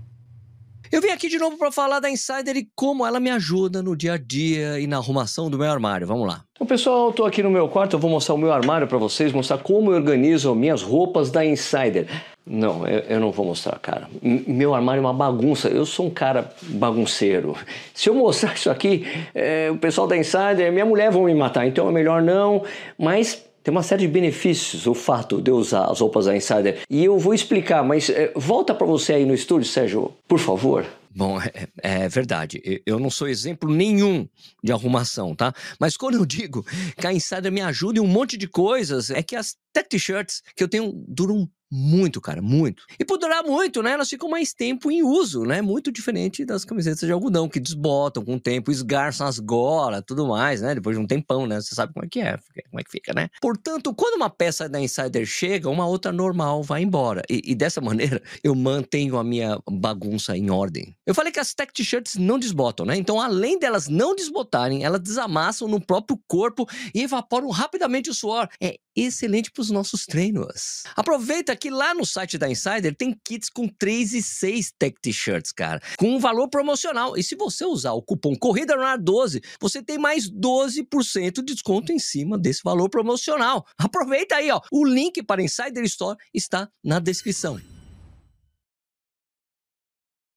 Eu 0.91 1.01
vim 1.01 1.09
aqui 1.09 1.27
de 1.27 1.37
novo 1.37 1.57
para 1.57 1.71
falar 1.71 1.99
da 1.99 2.09
Insider 2.09 2.55
e 2.55 2.69
como 2.75 3.05
ela 3.05 3.19
me 3.19 3.29
ajuda 3.29 3.81
no 3.81 3.95
dia 3.95 4.13
a 4.13 4.17
dia 4.17 4.79
e 4.79 4.87
na 4.87 4.97
arrumação 4.97 5.49
do 5.49 5.57
meu 5.57 5.69
armário. 5.69 6.05
Vamos 6.05 6.27
lá. 6.27 6.43
Bom, 6.59 6.65
pessoal, 6.65 7.11
tô 7.11 7.25
aqui 7.25 7.43
no 7.43 7.49
meu 7.49 7.67
quarto, 7.67 7.95
eu 7.95 7.99
vou 7.99 8.09
mostrar 8.09 8.35
o 8.35 8.37
meu 8.37 8.53
armário 8.53 8.87
para 8.87 8.97
vocês, 8.97 9.33
mostrar 9.33 9.57
como 9.57 9.91
eu 9.91 9.95
organizo 9.97 10.53
minhas 10.55 10.81
roupas 10.81 11.29
da 11.29 11.45
Insider. 11.45 12.07
Não, 12.45 12.87
eu, 12.87 12.99
eu, 13.09 13.19
não 13.19 13.31
vou 13.31 13.45
mostrar, 13.45 13.77
cara. 13.79 14.07
meu 14.21 14.75
armário 14.75 14.99
é 14.99 15.01
uma 15.01 15.13
bagunça. 15.13 15.67
Eu 15.67 15.85
sou 15.85 16.05
um 16.05 16.11
cara 16.11 16.53
bagunceiro. 16.61 17.57
Se 17.93 18.07
eu 18.07 18.13
mostrar 18.13 18.53
isso 18.53 18.69
aqui, 18.69 19.05
é, 19.33 19.69
o 19.71 19.77
pessoal 19.77 20.05
da 20.07 20.15
Insider, 20.15 20.71
minha 20.71 20.85
mulher 20.85 21.11
vão 21.11 21.23
me 21.23 21.33
matar, 21.33 21.65
então 21.67 21.89
é 21.89 21.91
melhor 21.91 22.21
não. 22.21 22.63
Mas 22.97 23.43
tem 23.65 23.71
uma 23.71 23.81
série 23.81 24.05
de 24.05 24.07
benefícios 24.07 24.85
o 24.85 24.93
fato 24.93 25.41
de 25.41 25.49
usar 25.49 25.85
as 25.85 25.99
roupas 25.99 26.25
da 26.25 26.37
Insider. 26.37 26.83
E 26.87 27.03
eu 27.03 27.17
vou 27.17 27.33
explicar, 27.33 27.83
mas 27.83 28.11
é, 28.11 28.31
volta 28.35 28.75
para 28.75 28.85
você 28.85 29.13
aí 29.13 29.25
no 29.25 29.33
estúdio, 29.33 29.67
Sérgio, 29.67 30.13
por 30.27 30.37
favor. 30.37 30.85
Bom, 31.15 31.41
é, 31.41 31.67
é, 31.81 32.07
verdade. 32.07 32.61
Eu 32.85 32.99
não 32.99 33.09
sou 33.09 33.27
exemplo 33.27 33.73
nenhum 33.73 34.27
de 34.63 34.71
arrumação, 34.71 35.33
tá? 35.33 35.51
Mas 35.79 35.97
quando 35.97 36.13
eu 36.13 36.25
digo 36.27 36.63
que 36.95 37.07
a 37.07 37.13
Insider 37.13 37.51
me 37.51 37.61
ajuda 37.61 37.97
em 37.97 38.01
um 38.03 38.07
monte 38.07 38.37
de 38.37 38.47
coisas, 38.47 39.09
é 39.09 39.23
que 39.23 39.35
as 39.35 39.55
tech 39.73 39.89
t-shirts 39.89 40.43
que 40.55 40.63
eu 40.63 40.67
tenho 40.67 40.91
duram 41.07 41.49
muito, 41.71 42.21
cara, 42.21 42.41
muito. 42.41 42.83
E 42.99 43.03
por 43.03 43.17
durar 43.17 43.43
muito, 43.43 43.81
né? 43.81 43.91
Elas 43.91 44.09
ficam 44.09 44.29
mais 44.29 44.53
tempo 44.53 44.91
em 44.91 45.03
uso, 45.03 45.43
né? 45.43 45.61
Muito 45.61 45.91
diferente 45.91 46.45
das 46.45 46.63
camisetas 46.63 46.99
de 46.99 47.11
algodão, 47.11 47.49
que 47.49 47.59
desbotam 47.59 48.23
com 48.23 48.35
o 48.35 48.39
tempo, 48.39 48.71
esgarçam 48.71 49.27
as 49.27 49.39
golas, 49.39 50.03
tudo 50.05 50.27
mais, 50.27 50.61
né? 50.61 50.75
Depois 50.75 50.95
de 50.95 51.01
um 51.03 51.07
tempão, 51.07 51.47
né? 51.47 51.59
Você 51.59 51.73
sabe 51.73 51.93
como 51.93 52.05
é 52.05 52.09
que 52.09 52.19
é, 52.19 52.37
como 52.69 52.79
é 52.79 52.83
que 52.83 52.91
fica, 52.91 53.13
né? 53.13 53.29
Portanto, 53.41 53.93
quando 53.93 54.15
uma 54.15 54.29
peça 54.29 54.69
da 54.69 54.79
Insider 54.79 55.25
chega, 55.25 55.69
uma 55.69 55.87
outra 55.87 56.11
normal 56.11 56.63
vai 56.63 56.81
embora. 56.83 57.23
E, 57.29 57.41
e 57.45 57.55
dessa 57.55 57.81
maneira, 57.81 58.21
eu 58.43 58.53
mantenho 58.55 59.17
a 59.17 59.23
minha 59.23 59.59
bagunça 59.69 60.37
em 60.37 60.49
ordem. 60.49 60.95
Eu 61.05 61.15
falei 61.15 61.31
que 61.31 61.39
as 61.39 61.53
tech 61.53 61.73
t-shirts 61.73 62.15
não 62.15 62.37
desbotam, 62.37 62.85
né? 62.85 62.95
Então, 62.95 63.19
além 63.19 63.59
delas 63.59 63.87
não 63.87 64.15
desbotarem, 64.15 64.83
elas 64.83 65.01
desamassam 65.01 65.67
no 65.67 65.79
próprio 65.79 66.19
corpo 66.27 66.67
e 66.93 67.01
evaporam 67.01 67.49
rapidamente 67.49 68.09
o 68.09 68.13
suor. 68.13 68.47
É 68.61 68.77
excelente 68.95 69.51
para 69.51 69.61
os 69.61 69.69
nossos 69.69 70.05
treinos. 70.05 70.83
Aproveita 70.95 71.55
que 71.55 71.69
lá 71.69 71.93
no 71.93 72.05
site 72.05 72.37
da 72.37 72.49
Insider 72.49 72.95
tem 72.95 73.17
kits 73.23 73.49
com 73.49 73.67
3 73.67 74.13
e 74.13 74.23
6 74.23 74.73
tech 74.77 74.95
t-shirts, 75.01 75.51
cara, 75.51 75.81
com 75.97 76.15
um 76.15 76.19
valor 76.19 76.47
promocional. 76.49 77.17
E 77.17 77.23
se 77.23 77.35
você 77.35 77.65
usar 77.65 77.93
o 77.93 78.01
cupom 78.01 78.35
Corrida 78.35 78.75
Ar 78.75 78.97
12, 78.97 79.41
você 79.59 79.81
tem 79.81 79.97
mais 79.97 80.29
12% 80.29 81.43
de 81.43 81.53
desconto 81.53 81.91
em 81.91 81.99
cima 81.99 82.37
desse 82.37 82.61
valor 82.63 82.89
promocional. 82.89 83.65
Aproveita 83.77 84.35
aí, 84.35 84.51
ó. 84.51 84.61
O 84.71 84.85
link 84.85 85.23
para 85.23 85.43
Insider 85.43 85.83
Store 85.83 86.17
está 86.33 86.69
na 86.83 86.99
descrição. 86.99 87.59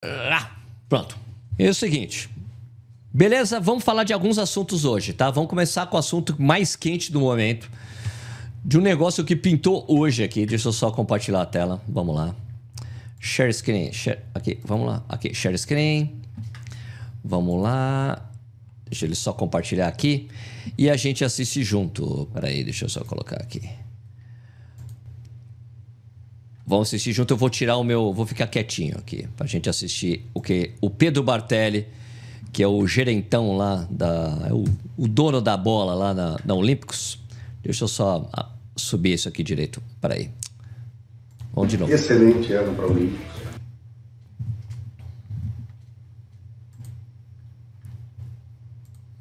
Ah, 0.05 0.57
pronto. 0.89 1.19
É 1.59 1.69
o 1.69 1.75
seguinte, 1.75 2.31
Beleza? 3.13 3.59
Vamos 3.59 3.83
falar 3.83 4.05
de 4.05 4.13
alguns 4.13 4.39
assuntos 4.39 4.85
hoje, 4.85 5.13
tá? 5.13 5.31
Vamos 5.31 5.49
começar 5.49 5.87
com 5.87 5.97
o 5.97 5.99
assunto 5.99 6.41
mais 6.41 6.77
quente 6.77 7.11
do 7.11 7.19
momento. 7.19 7.69
De 8.69 8.77
um 8.77 8.83
negócio 8.83 9.25
que 9.25 9.35
pintou 9.35 9.83
hoje 9.89 10.23
aqui. 10.23 10.45
Deixa 10.45 10.69
eu 10.69 10.73
só 10.75 10.91
compartilhar 10.91 11.41
a 11.41 11.47
tela. 11.47 11.81
Vamos 11.89 12.15
lá. 12.15 12.37
Share 13.19 13.51
screen. 13.51 13.91
Share, 13.95 14.19
aqui, 14.35 14.61
vamos 14.63 14.87
lá. 14.87 15.03
Aqui, 15.09 15.33
share 15.33 15.57
screen. 15.57 16.21
Vamos 17.25 17.63
lá. 17.63 18.31
Deixa 18.85 19.07
ele 19.07 19.15
só 19.15 19.33
compartilhar 19.33 19.89
aqui. 19.89 20.29
E 20.77 20.91
a 20.91 20.99
gente 20.99 21.25
assiste 21.25 21.65
junto. 21.65 22.29
Peraí, 22.35 22.63
deixa 22.63 22.85
eu 22.85 22.91
só 22.91 23.03
colocar 23.05 23.37
aqui. 23.37 23.67
Vamos 26.67 26.89
assistir 26.89 27.15
junto. 27.15 27.33
Eu 27.33 27.39
vou 27.39 27.49
tirar 27.49 27.79
o 27.79 27.83
meu. 27.83 28.13
Vou 28.13 28.27
ficar 28.27 28.49
quietinho 28.49 28.99
aqui. 28.99 29.27
Pra 29.35 29.47
gente 29.47 29.71
assistir 29.71 30.27
o 30.35 30.43
que 30.43 30.73
o 30.83 30.91
Pedro 30.91 31.23
Bartelli 31.23 31.87
que 32.53 32.63
é 32.63 32.69
o 32.69 32.87
gerentão 32.87 33.57
lá, 33.57 33.87
da, 33.91 34.47
é 34.49 34.53
o, 34.53 34.65
o 34.97 35.07
dono 35.07 35.41
da 35.41 35.57
bola 35.57 35.95
lá 35.95 36.13
na, 36.13 36.37
na 36.45 36.55
Olímpicos. 36.55 37.19
Deixa 37.63 37.85
eu 37.85 37.89
só 37.89 38.29
ah, 38.33 38.49
subir 38.81 39.15
isso 39.15 39.29
aqui 39.29 39.43
direito. 39.43 39.83
Peraí. 40.01 40.31
Vamos 41.53 41.71
de 41.71 41.79
novo. 41.79 41.93
Excelente 41.93 42.53
ano 42.53 42.75
para 42.75 42.87
o 42.87 42.91
Olímpicos. 42.91 43.27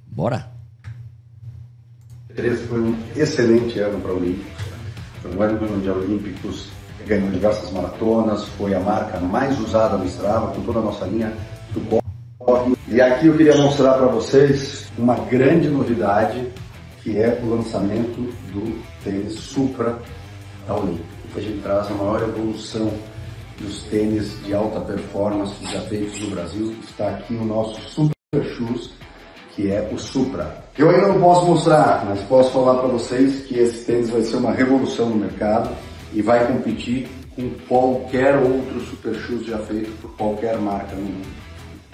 Bora. 0.08 0.52
13 2.36 2.68
foi 2.68 2.80
um 2.80 2.98
excelente 3.16 3.80
ano 3.80 4.00
para 4.00 4.14
o 4.14 4.18
Olímpicos. 4.18 4.64
Foi 5.22 5.36
um 5.36 5.42
ano 5.42 5.76
onde 5.76 5.90
a 5.90 5.94
Olímpicos 5.94 6.70
ganhou 7.06 7.32
diversas 7.32 7.72
maratonas, 7.72 8.44
foi 8.58 8.74
a 8.74 8.80
marca 8.80 9.20
mais 9.20 9.60
usada 9.60 9.98
no 9.98 10.06
Strava, 10.06 10.54
com 10.54 10.62
toda 10.62 10.80
a 10.80 10.82
nossa 10.82 11.06
linha 11.06 11.34
do 11.74 11.80
e 12.90 13.02
aqui 13.02 13.28
eu 13.28 13.36
queria 13.36 13.58
mostrar 13.58 13.96
para 13.96 14.08
vocês 14.08 14.88
uma 14.98 15.16
grande 15.16 15.68
novidade 15.68 16.48
que 17.08 17.18
é 17.18 17.40
o 17.42 17.56
lançamento 17.56 18.20
do 18.52 18.84
tênis 19.02 19.36
Supra 19.36 19.98
da 20.68 20.76
Olímpica. 20.76 21.08
A 21.38 21.40
gente 21.40 21.62
traz 21.62 21.88
a 21.88 21.94
maior 21.94 22.22
evolução 22.22 22.92
dos 23.58 23.84
tênis 23.84 24.38
de 24.44 24.54
alta 24.54 24.82
performance 24.82 25.54
já 25.72 25.80
feitos 25.84 26.20
no 26.20 26.32
Brasil. 26.32 26.76
Está 26.84 27.12
aqui 27.12 27.34
o 27.34 27.46
nosso 27.46 27.80
Super 27.80 28.44
Shoes, 28.44 28.90
que 29.56 29.72
é 29.72 29.90
o 29.90 29.98
Supra. 29.98 30.66
Eu 30.78 30.90
ainda 30.90 31.08
não 31.08 31.22
posso 31.22 31.46
mostrar, 31.46 32.04
mas 32.06 32.22
posso 32.24 32.52
falar 32.52 32.76
para 32.82 32.90
vocês 32.90 33.46
que 33.46 33.58
esse 33.58 33.86
tênis 33.86 34.10
vai 34.10 34.24
ser 34.24 34.36
uma 34.36 34.52
revolução 34.52 35.10
no 35.10 35.16
mercado 35.16 35.74
e 36.12 36.22
vai 36.22 36.46
competir 36.46 37.08
com 37.34 37.50
qualquer 37.70 38.36
outro 38.36 38.82
Super 38.82 39.16
Shoes 39.16 39.46
já 39.46 39.60
feito 39.60 39.92
por 40.02 40.14
qualquer 40.18 40.58
marca 40.58 40.94
no 40.94 41.04
mundo 41.04 41.48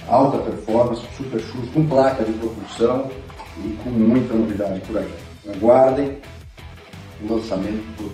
alta 0.08 0.38
performance, 0.39 1.01
super 1.15 1.39
shoes, 1.39 1.70
com 1.74 1.88
placa 1.88 2.24
de 2.24 2.34
propulsão 2.34 3.10
e 3.57 3.75
com 3.83 3.89
muita 3.89 4.33
novidade 4.33 4.79
por 4.81 4.98
aí. 4.98 5.13
Aguardem 5.55 6.17
o 7.22 7.33
lançamento 7.33 7.83
do 7.98 8.13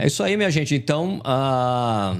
É 0.00 0.06
isso 0.06 0.22
aí, 0.22 0.36
minha 0.36 0.50
gente. 0.50 0.76
Então, 0.76 1.20
ah, 1.24 2.16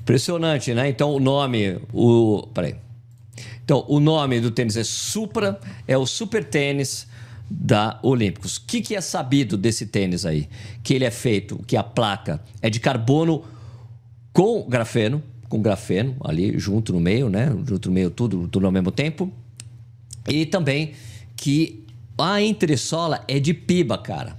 impressionante, 0.00 0.72
né? 0.72 0.88
Então, 0.88 1.12
o 1.12 1.20
nome, 1.20 1.78
o, 1.92 2.48
peraí. 2.54 2.74
Então, 3.62 3.84
o 3.86 4.00
nome 4.00 4.40
do 4.40 4.50
tênis 4.50 4.78
é 4.78 4.82
Supra, 4.82 5.60
é 5.86 5.98
o 5.98 6.06
Super 6.06 6.42
Tênis 6.42 7.06
da 7.50 7.98
Olímpicos. 8.02 8.56
O 8.56 8.62
que, 8.66 8.80
que 8.80 8.96
é 8.96 9.00
sabido 9.02 9.58
desse 9.58 9.84
tênis 9.84 10.24
aí? 10.24 10.48
Que 10.82 10.94
ele 10.94 11.04
é 11.04 11.10
feito, 11.10 11.62
que 11.66 11.76
a 11.76 11.82
placa 11.82 12.42
é 12.62 12.70
de 12.70 12.80
carbono 12.80 13.44
com 14.38 14.64
grafeno, 14.68 15.20
com 15.48 15.60
grafeno 15.60 16.14
ali 16.20 16.56
junto 16.60 16.92
no 16.92 17.00
meio, 17.00 17.28
né? 17.28 17.52
Junto 17.66 17.88
no 17.88 17.94
meio, 17.96 18.08
tudo, 18.08 18.46
tudo 18.46 18.66
ao 18.66 18.70
mesmo 18.70 18.92
tempo. 18.92 19.32
E 20.28 20.46
também 20.46 20.92
que 21.34 21.84
a 22.16 22.40
entressola 22.40 23.24
é 23.26 23.40
de 23.40 23.52
piba, 23.52 23.98
cara. 23.98 24.36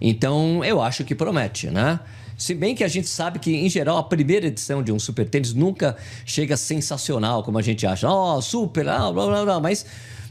Então 0.00 0.64
eu 0.64 0.80
acho 0.80 1.04
que 1.04 1.14
promete, 1.14 1.68
né? 1.68 2.00
Se 2.34 2.54
bem 2.54 2.74
que 2.74 2.82
a 2.82 2.88
gente 2.88 3.08
sabe 3.10 3.38
que, 3.38 3.54
em 3.54 3.68
geral, 3.68 3.98
a 3.98 4.02
primeira 4.02 4.46
edição 4.46 4.82
de 4.82 4.90
um 4.90 4.98
super 4.98 5.28
tênis 5.28 5.52
nunca 5.52 5.98
chega 6.24 6.56
sensacional, 6.56 7.42
como 7.42 7.58
a 7.58 7.62
gente 7.62 7.86
acha. 7.86 8.08
Ó, 8.08 8.38
oh, 8.38 8.40
super, 8.40 8.88
ah, 8.88 9.12
blá, 9.12 9.26
blá, 9.26 9.44
blá. 9.44 9.60
Mas 9.60 9.84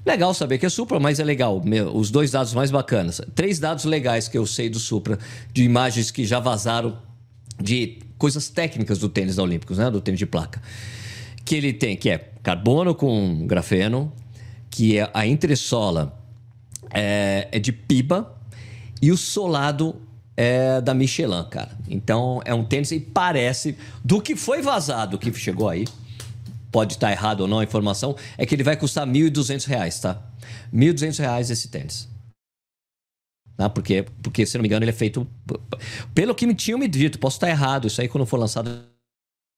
Legal 0.03 0.33
saber 0.33 0.57
que 0.57 0.65
é 0.65 0.69
Supra, 0.69 0.99
mas 0.99 1.19
é 1.19 1.23
legal. 1.23 1.61
Meu, 1.63 1.95
os 1.95 2.09
dois 2.09 2.31
dados 2.31 2.55
mais 2.55 2.71
bacanas. 2.71 3.21
Três 3.35 3.59
dados 3.59 3.85
legais 3.85 4.27
que 4.27 4.35
eu 4.35 4.47
sei 4.47 4.67
do 4.67 4.79
Supra, 4.79 5.19
de 5.53 5.63
imagens 5.63 6.09
que 6.09 6.25
já 6.25 6.39
vazaram 6.39 6.97
de 7.61 7.99
coisas 8.17 8.49
técnicas 8.49 8.99
do 8.99 9.09
tênis 9.09 9.35
da 9.35 9.43
Olímpicos, 9.43 9.77
né? 9.77 9.89
Do 9.89 10.01
tênis 10.01 10.19
de 10.19 10.25
placa. 10.25 10.61
Que 11.43 11.55
ele 11.55 11.73
tem, 11.73 11.95
que 11.95 12.09
é 12.09 12.31
carbono 12.43 12.93
com 12.93 13.45
grafeno, 13.47 14.11
que 14.69 14.97
é 14.97 15.09
a 15.13 15.25
entressola 15.25 16.17
é, 16.89 17.47
é 17.51 17.59
de 17.59 17.71
piba 17.71 18.35
e 19.01 19.11
o 19.11 19.17
solado 19.17 20.01
é 20.35 20.79
da 20.81 20.93
Michelin, 20.93 21.43
cara. 21.49 21.71
Então 21.89 22.41
é 22.45 22.53
um 22.53 22.63
tênis 22.63 22.91
e 22.91 22.99
parece 22.99 23.77
do 24.03 24.21
que 24.21 24.35
foi 24.35 24.61
vazado, 24.61 25.17
que 25.17 25.31
chegou 25.33 25.69
aí, 25.69 25.87
pode 26.71 26.93
estar 26.93 27.11
errado 27.11 27.41
ou 27.41 27.47
não 27.47 27.59
a 27.59 27.63
informação, 27.63 28.15
é 28.37 28.45
que 28.45 28.55
ele 28.55 28.63
vai 28.63 28.77
custar 28.77 29.05
R$ 29.05 29.13
1.200, 29.13 30.01
tá? 30.01 30.21
R$ 30.73 30.93
1.200 30.93 31.49
esse 31.49 31.67
tênis. 31.67 32.07
Tá? 33.61 33.69
Porque, 33.69 34.03
porque, 34.23 34.43
se 34.43 34.57
não 34.57 34.63
me 34.63 34.67
engano, 34.67 34.83
ele 34.83 34.89
é 34.89 34.93
feito. 34.93 35.27
Pelo 36.15 36.33
que 36.33 36.47
me 36.47 36.55
tinham 36.55 36.79
me 36.79 36.87
dito, 36.87 37.19
posso 37.19 37.35
estar 37.35 37.47
errado, 37.47 37.85
isso 37.85 38.01
aí 38.01 38.07
quando 38.07 38.25
for 38.25 38.39
lançado 38.39 38.71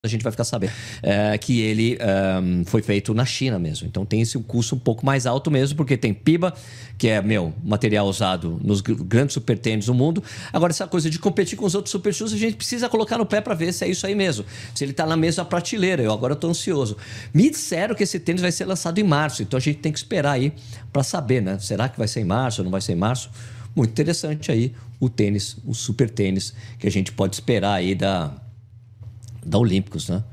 a 0.04 0.06
gente 0.06 0.22
vai 0.22 0.30
ficar 0.30 0.44
sabendo 0.44 0.72
é, 1.02 1.38
que 1.38 1.62
ele 1.62 1.96
um, 2.42 2.62
foi 2.66 2.82
feito 2.82 3.14
na 3.14 3.24
China 3.24 3.58
mesmo. 3.58 3.88
Então 3.88 4.04
tem 4.04 4.20
esse 4.20 4.38
custo 4.40 4.74
um 4.74 4.78
pouco 4.78 5.06
mais 5.06 5.24
alto 5.24 5.50
mesmo, 5.50 5.74
porque 5.78 5.96
tem 5.96 6.12
piba, 6.12 6.52
que 6.98 7.08
é, 7.08 7.22
meu, 7.22 7.54
material 7.64 8.06
usado 8.06 8.60
nos 8.62 8.82
grandes 8.82 9.32
super 9.32 9.56
tênis 9.56 9.86
do 9.86 9.94
mundo. 9.94 10.22
Agora, 10.52 10.72
essa 10.72 10.86
coisa 10.86 11.08
de 11.08 11.18
competir 11.18 11.56
com 11.56 11.64
os 11.64 11.74
outros 11.74 11.90
super 11.90 12.12
shoes, 12.12 12.34
a 12.34 12.36
gente 12.36 12.56
precisa 12.56 12.86
colocar 12.90 13.16
no 13.16 13.24
pé 13.24 13.40
para 13.40 13.54
ver 13.54 13.72
se 13.72 13.82
é 13.86 13.88
isso 13.88 14.06
aí 14.06 14.14
mesmo. 14.14 14.44
Se 14.74 14.84
ele 14.84 14.92
tá 14.92 15.06
na 15.06 15.16
mesma 15.16 15.42
prateleira. 15.42 16.02
Eu 16.02 16.12
agora 16.12 16.36
tô 16.36 16.48
ansioso. 16.48 16.98
Me 17.32 17.48
disseram 17.48 17.94
que 17.94 18.02
esse 18.02 18.20
tênis 18.20 18.42
vai 18.42 18.52
ser 18.52 18.66
lançado 18.66 18.98
em 18.98 19.04
março, 19.04 19.42
então 19.42 19.56
a 19.56 19.60
gente 19.60 19.78
tem 19.78 19.90
que 19.90 19.98
esperar 19.98 20.32
aí 20.32 20.52
para 20.92 21.02
saber, 21.02 21.40
né? 21.40 21.58
Será 21.58 21.88
que 21.88 21.96
vai 21.96 22.06
ser 22.06 22.20
em 22.20 22.24
março 22.24 22.60
ou 22.60 22.64
não 22.64 22.70
vai 22.70 22.82
ser 22.82 22.92
em 22.92 22.96
março? 22.96 23.30
Muito 23.74 23.90
interessante 23.90 24.52
aí 24.52 24.74
o 25.00 25.08
tênis, 25.08 25.56
o 25.64 25.74
super 25.74 26.08
tênis 26.08 26.54
que 26.78 26.86
a 26.86 26.90
gente 26.90 27.12
pode 27.12 27.34
esperar 27.34 27.74
aí 27.74 27.94
da 27.94 28.32
da 29.44 29.58
Olímpicos, 29.58 30.08
né? 30.08 30.24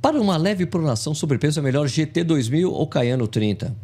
Para 0.00 0.20
uma 0.20 0.36
leve 0.36 0.64
pronação 0.64 1.14
sobrepeso 1.14 1.58
é 1.58 1.62
melhor 1.62 1.86
GT 1.86 2.24
2000 2.24 2.72
ou 2.72 2.86
Cayano 2.86 3.26
30? 3.26 3.76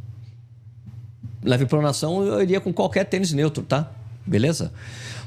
Leve 1.42 1.66
pronação 1.66 2.23
eu 2.23 2.42
iria 2.42 2.61
com 2.61 2.73
qualquer 2.73 3.04
tênis 3.04 3.33
neutro, 3.33 3.62
tá? 3.62 3.90
Beleza? 4.26 4.73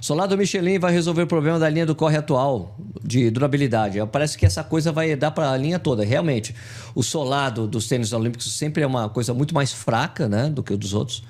Solado 0.01 0.38
Michelin 0.38 0.79
vai 0.79 0.91
resolver 0.91 1.24
o 1.24 1.27
problema 1.27 1.60
da 1.60 1.70
linha 1.70 1.86
do 1.86 1.94
corre 1.94 2.18
atual 2.18 2.75
de 3.03 3.29
durabilidade. 3.29 4.00
Parece 4.12 4.38
que 4.38 4.46
essa 4.46 4.63
coisa 4.63 4.91
vai 4.91 5.15
dar 5.15 5.32
para 5.32 5.51
a 5.51 5.58
linha 5.58 5.77
toda. 5.77 6.03
Realmente, 6.03 6.56
o 6.96 7.03
solado 7.03 7.68
dos 7.68 7.88
tênis 7.88 8.12
olímpicos 8.12 8.51
sempre 8.53 8.82
é 8.82 8.88
uma 8.88 9.10
coisa 9.10 9.34
muito 9.34 9.53
mais 9.53 9.72
fraca 9.72 10.27
né, 10.27 10.50
do 10.50 10.63
que 10.63 10.74
o 10.74 10.77
dos 10.77 10.94
outros. 10.94 11.24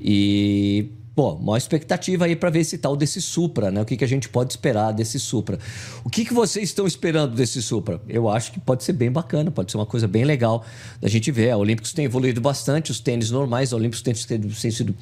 E 0.00 0.90
Pô, 1.20 1.36
maior 1.36 1.58
expectativa 1.58 2.24
aí 2.24 2.34
para 2.34 2.48
ver 2.48 2.60
esse 2.60 2.78
tal 2.78 2.96
desse 2.96 3.20
Supra, 3.20 3.70
né? 3.70 3.82
O 3.82 3.84
que, 3.84 3.94
que 3.94 4.02
a 4.02 4.08
gente 4.08 4.26
pode 4.26 4.54
esperar 4.54 4.90
desse 4.90 5.20
Supra. 5.20 5.58
O 6.02 6.08
que, 6.08 6.24
que 6.24 6.32
vocês 6.32 6.70
estão 6.70 6.86
esperando 6.86 7.34
desse 7.34 7.60
Supra? 7.60 8.00
Eu 8.08 8.26
acho 8.26 8.50
que 8.50 8.58
pode 8.58 8.82
ser 8.84 8.94
bem 8.94 9.12
bacana, 9.12 9.50
pode 9.50 9.70
ser 9.70 9.76
uma 9.76 9.84
coisa 9.84 10.08
bem 10.08 10.24
legal 10.24 10.64
da 10.98 11.10
gente 11.10 11.30
ver. 11.30 11.50
A 11.50 11.58
Olímpicos 11.58 11.92
tem 11.92 12.06
evoluído 12.06 12.40
bastante, 12.40 12.90
os 12.90 13.00
tênis 13.00 13.30
normais 13.30 13.68
da 13.68 13.76
Olímpicos 13.76 14.00
têm, 14.00 14.14
têm 14.14 14.70
sido 14.70 14.96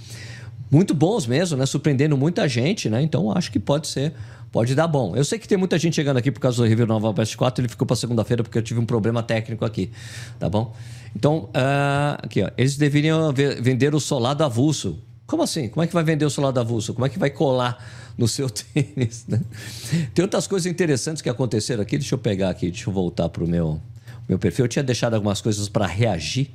muito 0.69 0.93
bons 0.93 1.25
mesmo, 1.25 1.57
né? 1.57 1.65
Surpreendendo 1.65 2.17
muita 2.17 2.49
gente, 2.49 2.91
né? 2.91 3.01
Então 3.01 3.31
acho 3.31 3.53
que 3.53 3.61
pode 3.61 3.87
ser, 3.87 4.13
pode 4.51 4.75
dar 4.75 4.89
bom. 4.89 5.15
Eu 5.15 5.25
sei 5.25 5.39
que 5.39 5.47
tem 5.47 5.57
muita 5.57 5.79
gente 5.79 5.95
chegando 5.95 6.17
aqui 6.17 6.33
por 6.33 6.41
causa 6.41 6.57
do 6.57 6.69
Review 6.69 6.89
Nova 6.89 7.13
Best 7.13 7.37
4, 7.37 7.63
ele 7.63 7.69
ficou 7.69 7.87
para 7.87 7.95
segunda-feira 7.95 8.43
porque 8.43 8.59
eu 8.59 8.63
tive 8.63 8.81
um 8.81 8.87
problema 8.87 9.23
técnico 9.23 9.65
aqui, 9.65 9.93
tá 10.37 10.51
bom? 10.51 10.75
Então, 11.15 11.45
uh, 11.55 12.19
aqui, 12.25 12.43
ó, 12.43 12.51
eles 12.59 12.77
deveriam 12.77 13.33
vender 13.33 13.95
o 13.95 14.01
solado 14.01 14.43
avulso 14.43 14.99
como 15.29 15.43
assim? 15.43 15.69
Como 15.69 15.85
é 15.85 15.87
que 15.87 15.93
vai 15.93 16.03
vender 16.03 16.25
o 16.25 16.31
celular 16.31 16.53
da 16.53 16.63
avulso? 16.63 16.95
Como 16.95 17.05
é 17.05 17.09
que 17.11 17.19
vai 17.19 17.29
colar 17.29 17.87
no 18.17 18.27
seu 18.27 18.49
tênis? 18.49 19.27
Né? 19.29 19.39
Tem 20.15 20.23
outras 20.23 20.47
coisas 20.47 20.65
interessantes 20.65 21.21
que 21.21 21.29
aconteceram 21.29 21.83
aqui. 21.83 21.99
Deixa 21.99 22.15
eu 22.15 22.19
pegar 22.19 22.49
aqui, 22.49 22.71
deixa 22.71 22.89
eu 22.89 22.95
voltar 22.95 23.29
para 23.29 23.45
o 23.45 23.47
meu, 23.47 23.79
meu 24.27 24.39
perfil. 24.39 24.65
Eu 24.65 24.69
tinha 24.71 24.83
deixado 24.83 25.13
algumas 25.13 25.43
coisas 25.43 25.69
para 25.69 25.87
reagir. 25.87 26.51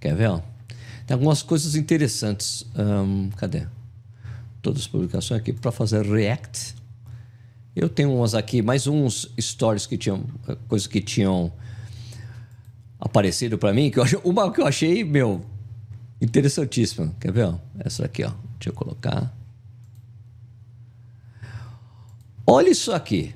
Quer 0.00 0.16
ver? 0.16 0.30
Ó? 0.30 0.40
Tem 1.06 1.14
algumas 1.14 1.44
coisas 1.44 1.76
interessantes. 1.76 2.66
Um, 2.76 3.30
cadê? 3.36 3.68
Todas 4.60 4.82
as 4.82 4.88
publicações 4.88 5.40
aqui 5.40 5.52
para 5.52 5.70
fazer 5.70 6.04
react. 6.04 6.74
Eu 7.76 7.88
tenho 7.88 8.12
umas 8.12 8.34
aqui, 8.34 8.62
mais 8.62 8.88
uns 8.88 9.32
stories 9.40 9.86
que 9.86 9.96
tinham. 9.96 10.24
coisas 10.66 10.88
que 10.88 11.00
tinham 11.00 11.52
aparecido 12.98 13.56
para 13.56 13.72
mim. 13.72 13.92
Que 13.92 14.00
eu, 14.00 14.04
uma 14.24 14.52
que 14.52 14.60
eu 14.60 14.66
achei, 14.66 15.04
meu, 15.04 15.46
interessantíssima. 16.20 17.14
Quer 17.20 17.32
ver? 17.32 17.44
Ó? 17.44 17.54
Essa 17.78 18.04
aqui, 18.04 18.24
ó. 18.24 18.30
Deixa 18.58 18.68
eu 18.68 18.72
colocar. 18.72 19.32
Olha 22.46 22.68
isso 22.68 22.92
aqui. 22.92 23.34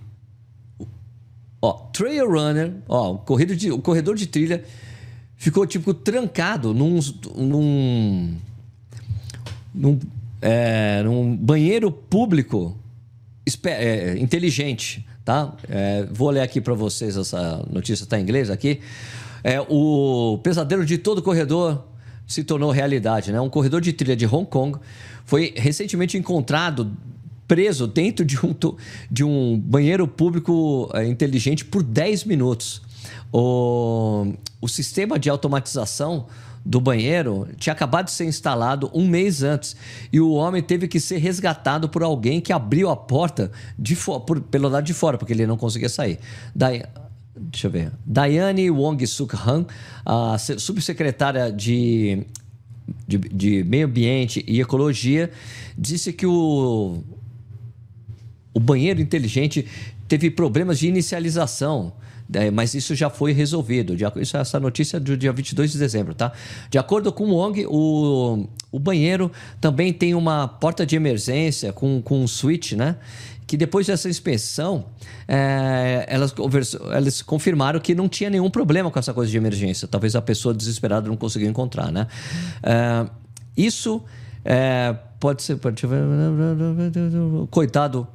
Ó, 1.62 1.72
trail 1.92 2.28
runner, 2.28 2.74
ó, 2.86 3.12
o 3.12 3.18
corredor 3.18 3.56
de, 3.56 3.70
o 3.70 3.78
corredor 3.78 4.16
de 4.16 4.26
trilha 4.26 4.64
ficou 5.34 5.66
tipo 5.66 5.94
trancado 5.94 6.74
num, 6.74 7.00
num, 7.36 8.36
num, 9.74 10.00
é, 10.42 11.02
num 11.02 11.34
banheiro 11.34 11.90
público 11.90 12.76
é, 13.64 14.18
inteligente, 14.18 15.06
tá? 15.24 15.54
É, 15.68 16.06
vou 16.12 16.28
ler 16.28 16.42
aqui 16.42 16.60
para 16.60 16.74
vocês 16.74 17.16
essa 17.16 17.64
notícia 17.70 18.04
está 18.04 18.18
em 18.18 18.22
inglês 18.22 18.50
aqui. 18.50 18.80
É, 19.42 19.58
o 19.60 20.38
pesadelo 20.42 20.84
de 20.84 20.98
todo 20.98 21.22
corredor 21.22 21.82
se 22.26 22.44
tornou 22.44 22.70
realidade, 22.70 23.32
né? 23.32 23.40
Um 23.40 23.50
corredor 23.50 23.80
de 23.80 23.92
trilha 23.92 24.16
de 24.16 24.26
Hong 24.26 24.46
Kong 24.46 24.78
foi 25.24 25.52
recentemente 25.56 26.16
encontrado 26.16 26.92
preso 27.46 27.86
dentro 27.86 28.24
de 28.24 28.38
um, 28.38 28.54
de 29.10 29.24
um 29.24 29.58
banheiro 29.58 30.08
público 30.08 30.90
é, 30.94 31.06
inteligente 31.06 31.64
por 31.64 31.82
10 31.82 32.24
minutos. 32.24 32.82
O, 33.32 34.32
o 34.60 34.68
sistema 34.68 35.18
de 35.18 35.28
automatização 35.28 36.26
do 36.64 36.80
banheiro 36.80 37.46
tinha 37.58 37.74
acabado 37.74 38.06
de 38.06 38.12
ser 38.12 38.24
instalado 38.24 38.90
um 38.94 39.06
mês 39.06 39.42
antes 39.42 39.76
e 40.10 40.18
o 40.18 40.32
homem 40.32 40.62
teve 40.62 40.88
que 40.88 40.98
ser 40.98 41.18
resgatado 41.18 41.88
por 41.88 42.02
alguém 42.02 42.40
que 42.40 42.52
abriu 42.52 42.88
a 42.88 42.96
porta 42.96 43.52
de 43.78 43.94
por, 43.94 44.40
pelo 44.40 44.68
lado 44.68 44.84
de 44.84 44.94
fora, 44.94 45.18
porque 45.18 45.32
ele 45.32 45.46
não 45.46 45.58
conseguia 45.58 45.90
sair. 45.90 46.18
Daí, 46.54 46.82
deixa 47.36 47.66
eu 47.66 47.70
ver. 47.70 47.92
Daiane 48.04 48.70
Wong 48.70 49.06
Suk 49.06 49.34
Han, 49.36 49.66
a 50.04 50.36
subsecretária 50.38 51.50
de, 51.50 52.24
de, 53.06 53.18
de 53.18 53.64
Meio 53.64 53.86
Ambiente 53.86 54.44
e 54.46 54.60
Ecologia, 54.60 55.30
disse 55.76 56.12
que 56.12 56.26
o, 56.26 57.02
o 58.52 58.60
banheiro 58.60 59.00
inteligente 59.00 59.66
teve 60.06 60.30
problemas 60.30 60.78
de 60.78 60.88
inicialização. 60.88 61.92
É, 62.32 62.50
mas 62.50 62.74
isso 62.74 62.94
já 62.94 63.10
foi 63.10 63.32
resolvido. 63.32 63.94
Isso, 64.20 64.36
essa 64.36 64.58
notícia 64.58 64.96
é 64.96 65.00
do 65.00 65.16
dia 65.16 65.30
22 65.30 65.72
de 65.72 65.78
dezembro, 65.78 66.14
tá? 66.14 66.32
De 66.70 66.78
acordo 66.78 67.12
com 67.12 67.24
o 67.26 67.34
ONG, 67.34 67.66
o, 67.68 68.48
o 68.72 68.78
banheiro 68.78 69.30
também 69.60 69.92
tem 69.92 70.14
uma 70.14 70.48
porta 70.48 70.86
de 70.86 70.96
emergência 70.96 71.70
com, 71.72 72.00
com 72.00 72.22
um 72.22 72.26
switch, 72.26 72.72
né? 72.72 72.96
Que 73.54 73.56
depois 73.56 73.86
dessa 73.86 74.08
inspeção, 74.08 74.86
é, 75.28 76.04
elas, 76.08 76.34
elas 76.92 77.22
confirmaram 77.22 77.78
que 77.78 77.94
não 77.94 78.08
tinha 78.08 78.28
nenhum 78.28 78.50
problema 78.50 78.90
com 78.90 78.98
essa 78.98 79.14
coisa 79.14 79.30
de 79.30 79.36
emergência. 79.36 79.86
Talvez 79.86 80.16
a 80.16 80.20
pessoa 80.20 80.52
desesperada 80.52 81.08
não 81.08 81.16
conseguiu 81.16 81.48
encontrar, 81.48 81.92
né? 81.92 82.08
É, 82.64 83.06
isso 83.56 84.02
é, 84.44 84.92
pode 85.20 85.44
ser. 85.44 85.56
Coitado 87.48 88.08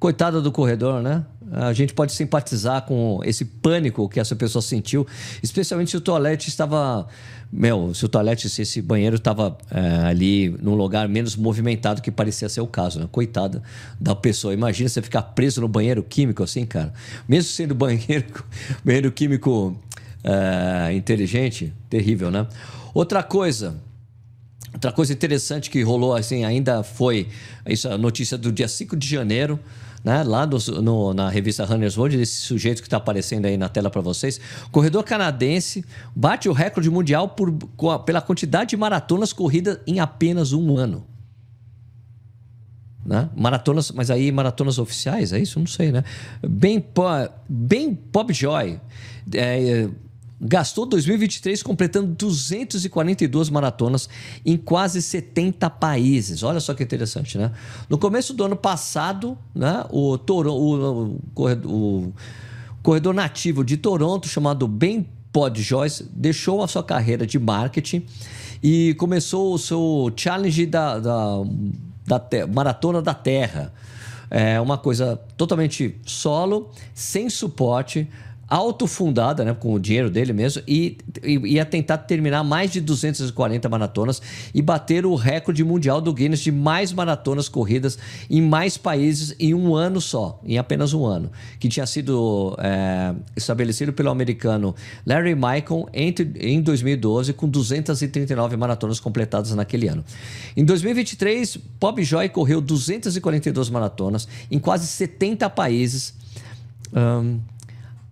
Coitada 0.00 0.40
do 0.40 0.50
corredor, 0.50 1.02
né? 1.02 1.26
A 1.52 1.74
gente 1.74 1.92
pode 1.92 2.12
simpatizar 2.12 2.86
com 2.86 3.20
esse 3.22 3.44
pânico 3.44 4.08
que 4.08 4.18
essa 4.18 4.34
pessoa 4.34 4.62
sentiu, 4.62 5.06
especialmente 5.42 5.90
se 5.90 5.96
o 5.98 6.00
toalete 6.00 6.48
estava. 6.48 7.06
Meu, 7.52 7.92
se 7.92 8.06
o 8.06 8.08
toalete, 8.08 8.48
se 8.48 8.62
esse 8.62 8.80
banheiro 8.80 9.16
estava 9.16 9.58
é, 9.70 10.06
ali 10.06 10.48
num 10.62 10.74
lugar 10.74 11.06
menos 11.06 11.36
movimentado, 11.36 12.00
que 12.00 12.10
parecia 12.10 12.48
ser 12.48 12.62
o 12.62 12.66
caso, 12.66 12.98
né? 12.98 13.08
Coitada 13.12 13.62
da 14.00 14.14
pessoa. 14.14 14.54
Imagina 14.54 14.88
você 14.88 15.02
ficar 15.02 15.20
preso 15.20 15.60
no 15.60 15.68
banheiro 15.68 16.02
químico 16.02 16.42
assim, 16.42 16.64
cara. 16.64 16.94
Mesmo 17.28 17.50
sendo 17.50 17.74
banheiro, 17.74 18.24
banheiro 18.82 19.12
químico 19.12 19.76
é, 20.24 20.94
inteligente, 20.94 21.74
terrível, 21.90 22.30
né? 22.30 22.46
Outra 22.94 23.22
coisa. 23.22 23.74
Outra 24.72 24.92
coisa 24.92 25.12
interessante 25.12 25.68
que 25.68 25.82
rolou 25.82 26.14
assim 26.14 26.44
ainda 26.44 26.84
foi 26.84 27.28
isso, 27.66 27.88
a 27.88 27.98
notícia 27.98 28.38
do 28.38 28.52
dia 28.52 28.68
5 28.68 28.96
de 28.96 29.06
janeiro 29.06 29.58
né? 30.02 30.22
lá 30.22 30.44
do, 30.44 30.58
no, 30.82 31.14
na 31.14 31.28
revista 31.28 31.64
Runner's 31.64 31.96
World, 31.96 32.16
desse 32.16 32.40
sujeito 32.40 32.80
que 32.80 32.86
está 32.86 32.96
aparecendo 32.96 33.46
aí 33.46 33.56
na 33.56 33.68
tela 33.68 33.90
para 33.90 34.00
vocês. 34.00 34.40
Corredor 34.70 35.04
canadense 35.04 35.84
bate 36.14 36.48
o 36.48 36.52
recorde 36.52 36.90
mundial 36.90 37.28
por, 37.28 37.52
pela 38.04 38.20
quantidade 38.20 38.70
de 38.70 38.76
maratonas 38.76 39.32
corridas 39.32 39.78
em 39.86 40.00
apenas 40.00 40.52
um 40.52 40.76
ano. 40.76 41.06
Né? 43.04 43.28
Maratonas, 43.34 43.90
mas 43.90 44.10
aí 44.10 44.30
maratonas 44.30 44.78
oficiais, 44.78 45.32
é 45.32 45.38
isso? 45.38 45.58
Não 45.58 45.66
sei, 45.66 45.90
né? 45.90 46.04
Bem, 46.46 46.84
bem 47.48 47.94
Pop 47.94 48.32
Joy. 48.32 48.78
É, 49.34 49.88
gastou 50.40 50.86
2023 50.86 51.62
completando 51.62 52.14
242 52.14 53.50
maratonas 53.50 54.08
em 54.44 54.56
quase 54.56 55.02
70 55.02 55.68
países. 55.68 56.42
Olha 56.42 56.60
só 56.60 56.72
que 56.72 56.82
interessante, 56.82 57.36
né? 57.36 57.52
No 57.88 57.98
começo 57.98 58.32
do 58.32 58.44
ano 58.44 58.56
passado, 58.56 59.36
né, 59.54 59.84
o, 59.90 60.16
Toro, 60.16 60.52
o, 60.52 61.08
o, 61.08 61.20
corredor, 61.34 61.72
o 61.72 62.12
corredor 62.82 63.12
nativo 63.12 63.62
de 63.62 63.76
Toronto, 63.76 64.28
chamado 64.28 64.66
Ben 64.66 65.06
Pod 65.30 65.60
Joyce, 65.62 66.08
deixou 66.10 66.62
a 66.62 66.68
sua 66.68 66.82
carreira 66.82 67.26
de 67.26 67.38
marketing 67.38 68.06
e 68.62 68.94
começou 68.94 69.52
o 69.52 69.58
seu 69.58 70.10
challenge 70.16 70.64
da, 70.66 70.98
da, 70.98 71.42
da 72.06 72.46
Maratona 72.46 73.02
da 73.02 73.12
Terra. 73.12 73.72
É 74.30 74.60
uma 74.60 74.78
coisa 74.78 75.20
totalmente 75.36 75.96
solo, 76.06 76.70
sem 76.94 77.28
suporte 77.28 78.08
autofundada, 78.50 79.44
né, 79.44 79.54
com 79.54 79.72
o 79.72 79.78
dinheiro 79.78 80.10
dele 80.10 80.32
mesmo, 80.32 80.60
e 80.66 80.98
ia 81.24 81.64
tentar 81.64 81.98
terminar 81.98 82.42
mais 82.42 82.72
de 82.72 82.80
240 82.80 83.68
maratonas 83.68 84.20
e 84.52 84.60
bater 84.60 85.06
o 85.06 85.14
recorde 85.14 85.62
mundial 85.62 86.00
do 86.00 86.12
Guinness 86.12 86.40
de 86.40 86.50
mais 86.50 86.92
maratonas 86.92 87.48
corridas 87.48 87.96
em 88.28 88.42
mais 88.42 88.76
países 88.76 89.36
em 89.38 89.54
um 89.54 89.76
ano 89.76 90.00
só, 90.00 90.40
em 90.44 90.58
apenas 90.58 90.92
um 90.92 91.06
ano, 91.06 91.30
que 91.60 91.68
tinha 91.68 91.86
sido 91.86 92.56
é, 92.58 93.14
estabelecido 93.36 93.92
pelo 93.92 94.10
americano 94.10 94.74
Larry 95.06 95.36
Michael 95.36 95.88
entre, 95.94 96.32
em 96.40 96.60
2012, 96.60 97.32
com 97.34 97.48
239 97.48 98.56
maratonas 98.56 98.98
completadas 98.98 99.54
naquele 99.54 99.86
ano. 99.86 100.04
Em 100.56 100.64
2023, 100.64 101.56
Bob 101.78 102.02
Joy 102.02 102.28
correu 102.30 102.60
242 102.60 103.70
maratonas 103.70 104.26
em 104.50 104.58
quase 104.58 104.88
70 104.88 105.48
países. 105.50 106.14
Um, 106.92 107.38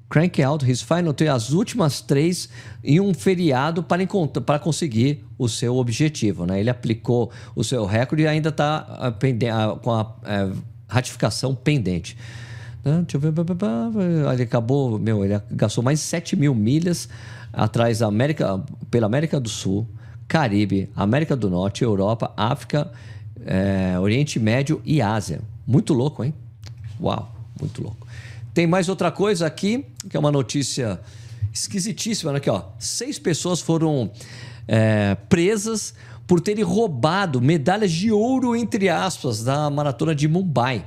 Crank 0.08 0.42
Out 0.42 0.70
His 0.70 0.80
Final 0.80 1.12
Three, 1.12 1.28
as 1.28 1.50
últimas 1.50 2.00
três 2.00 2.48
em 2.82 2.98
um 2.98 3.12
feriado 3.12 3.82
para, 3.82 4.06
para 4.44 4.58
conseguir 4.58 5.24
o 5.36 5.48
seu 5.48 5.76
objetivo. 5.76 6.46
Né? 6.46 6.60
Ele 6.60 6.70
aplicou 6.70 7.30
o 7.54 7.62
seu 7.62 7.84
recorde 7.84 8.22
e 8.22 8.26
ainda 8.26 8.48
está 8.48 8.86
ah, 8.88 9.08
ah, 9.08 9.76
com 9.76 9.92
a 9.92 10.16
é, 10.24 10.50
ratificação 10.88 11.54
pendente. 11.54 12.16
Né? 12.84 13.04
Ele 14.32 14.42
acabou, 14.42 14.98
meu, 14.98 15.24
ele 15.24 15.40
gastou 15.50 15.84
mais 15.84 15.98
de 15.98 16.04
7 16.06 16.36
mil 16.36 16.54
milhas 16.54 17.08
atrás 17.52 17.98
da 17.98 18.06
América, 18.06 18.62
pela 18.90 19.06
América 19.06 19.38
do 19.38 19.48
Sul, 19.48 19.86
Caribe, 20.26 20.90
América 20.96 21.36
do 21.36 21.50
Norte, 21.50 21.82
Europa, 21.82 22.32
África, 22.36 22.90
é, 23.44 23.98
Oriente 23.98 24.38
Médio 24.38 24.80
e 24.84 25.02
Ásia. 25.02 25.40
Muito 25.66 25.92
louco, 25.92 26.24
hein? 26.24 26.32
Uau, 27.00 27.30
muito 27.60 27.82
louco. 27.82 28.06
Tem 28.58 28.66
mais 28.66 28.88
outra 28.88 29.12
coisa 29.12 29.46
aqui, 29.46 29.86
que 30.10 30.16
é 30.16 30.18
uma 30.18 30.32
notícia 30.32 31.00
esquisitíssima. 31.54 32.36
Aqui, 32.36 32.50
ó. 32.50 32.64
Seis 32.76 33.16
pessoas 33.16 33.60
foram 33.60 34.10
é, 34.66 35.14
presas 35.28 35.94
por 36.26 36.40
terem 36.40 36.64
roubado 36.64 37.40
medalhas 37.40 37.92
de 37.92 38.10
ouro, 38.10 38.56
entre 38.56 38.88
aspas, 38.88 39.44
da 39.44 39.70
maratona 39.70 40.12
de 40.12 40.26
Mumbai. 40.26 40.84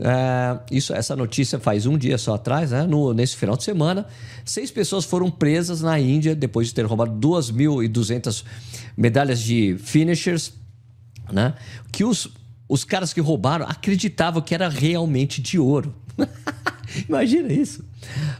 É, 0.00 0.58
isso, 0.72 0.92
essa 0.92 1.14
notícia 1.14 1.60
faz 1.60 1.86
um 1.86 1.96
dia 1.96 2.18
só 2.18 2.34
atrás, 2.34 2.72
né? 2.72 2.82
No, 2.82 3.14
nesse 3.14 3.36
final 3.36 3.56
de 3.56 3.62
semana. 3.62 4.04
Seis 4.44 4.72
pessoas 4.72 5.04
foram 5.04 5.30
presas 5.30 5.80
na 5.82 5.96
Índia 5.96 6.34
depois 6.34 6.66
de 6.66 6.74
ter 6.74 6.84
roubado 6.86 7.12
2.200 7.24 8.44
medalhas 8.96 9.38
de 9.38 9.76
finishers, 9.78 10.54
né? 11.30 11.54
Que 11.92 12.02
os, 12.02 12.28
os 12.68 12.82
caras 12.82 13.12
que 13.12 13.20
roubaram 13.20 13.64
acreditavam 13.68 14.42
que 14.42 14.56
era 14.56 14.68
realmente 14.68 15.40
de 15.40 15.56
ouro. 15.56 15.94
Imagina 17.08 17.52
isso. 17.52 17.84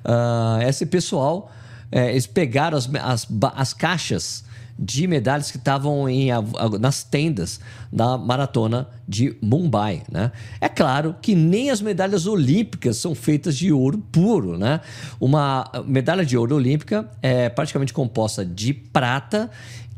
Uh, 0.05 0.62
esse 0.66 0.87
pessoal, 0.87 1.51
é, 1.90 2.11
eles 2.11 2.27
pegaram 2.27 2.77
as, 2.77 2.88
as, 2.95 3.29
as 3.55 3.75
caixas 3.75 4.45
de 4.83 5.07
medalhas 5.07 5.51
que 5.51 5.59
estavam 5.59 6.07
nas 6.81 7.05
tendas 7.05 7.61
da 7.93 8.16
maratona 8.16 8.88
de 9.07 9.37
Mumbai. 9.43 10.03
Né? 10.11 10.33
É 10.59 10.71
claro 10.71 11.14
que 11.21 11.35
nem 11.35 11.69
as 11.69 11.83
medalhas 11.83 12.27
olímpicas 12.27 12.97
são 12.97 13.14
feitas 13.14 13.59
de 13.59 13.71
ouro 13.71 13.99
puro. 14.11 14.57
Né? 14.57 14.81
Uma 15.21 15.71
medalha 15.85 16.25
de 16.25 16.35
ouro 16.35 16.57
olímpica 16.57 17.11
é 17.21 17.51
praticamente 17.51 17.93
composta 17.93 18.43
de 18.43 18.73
prata 18.73 19.51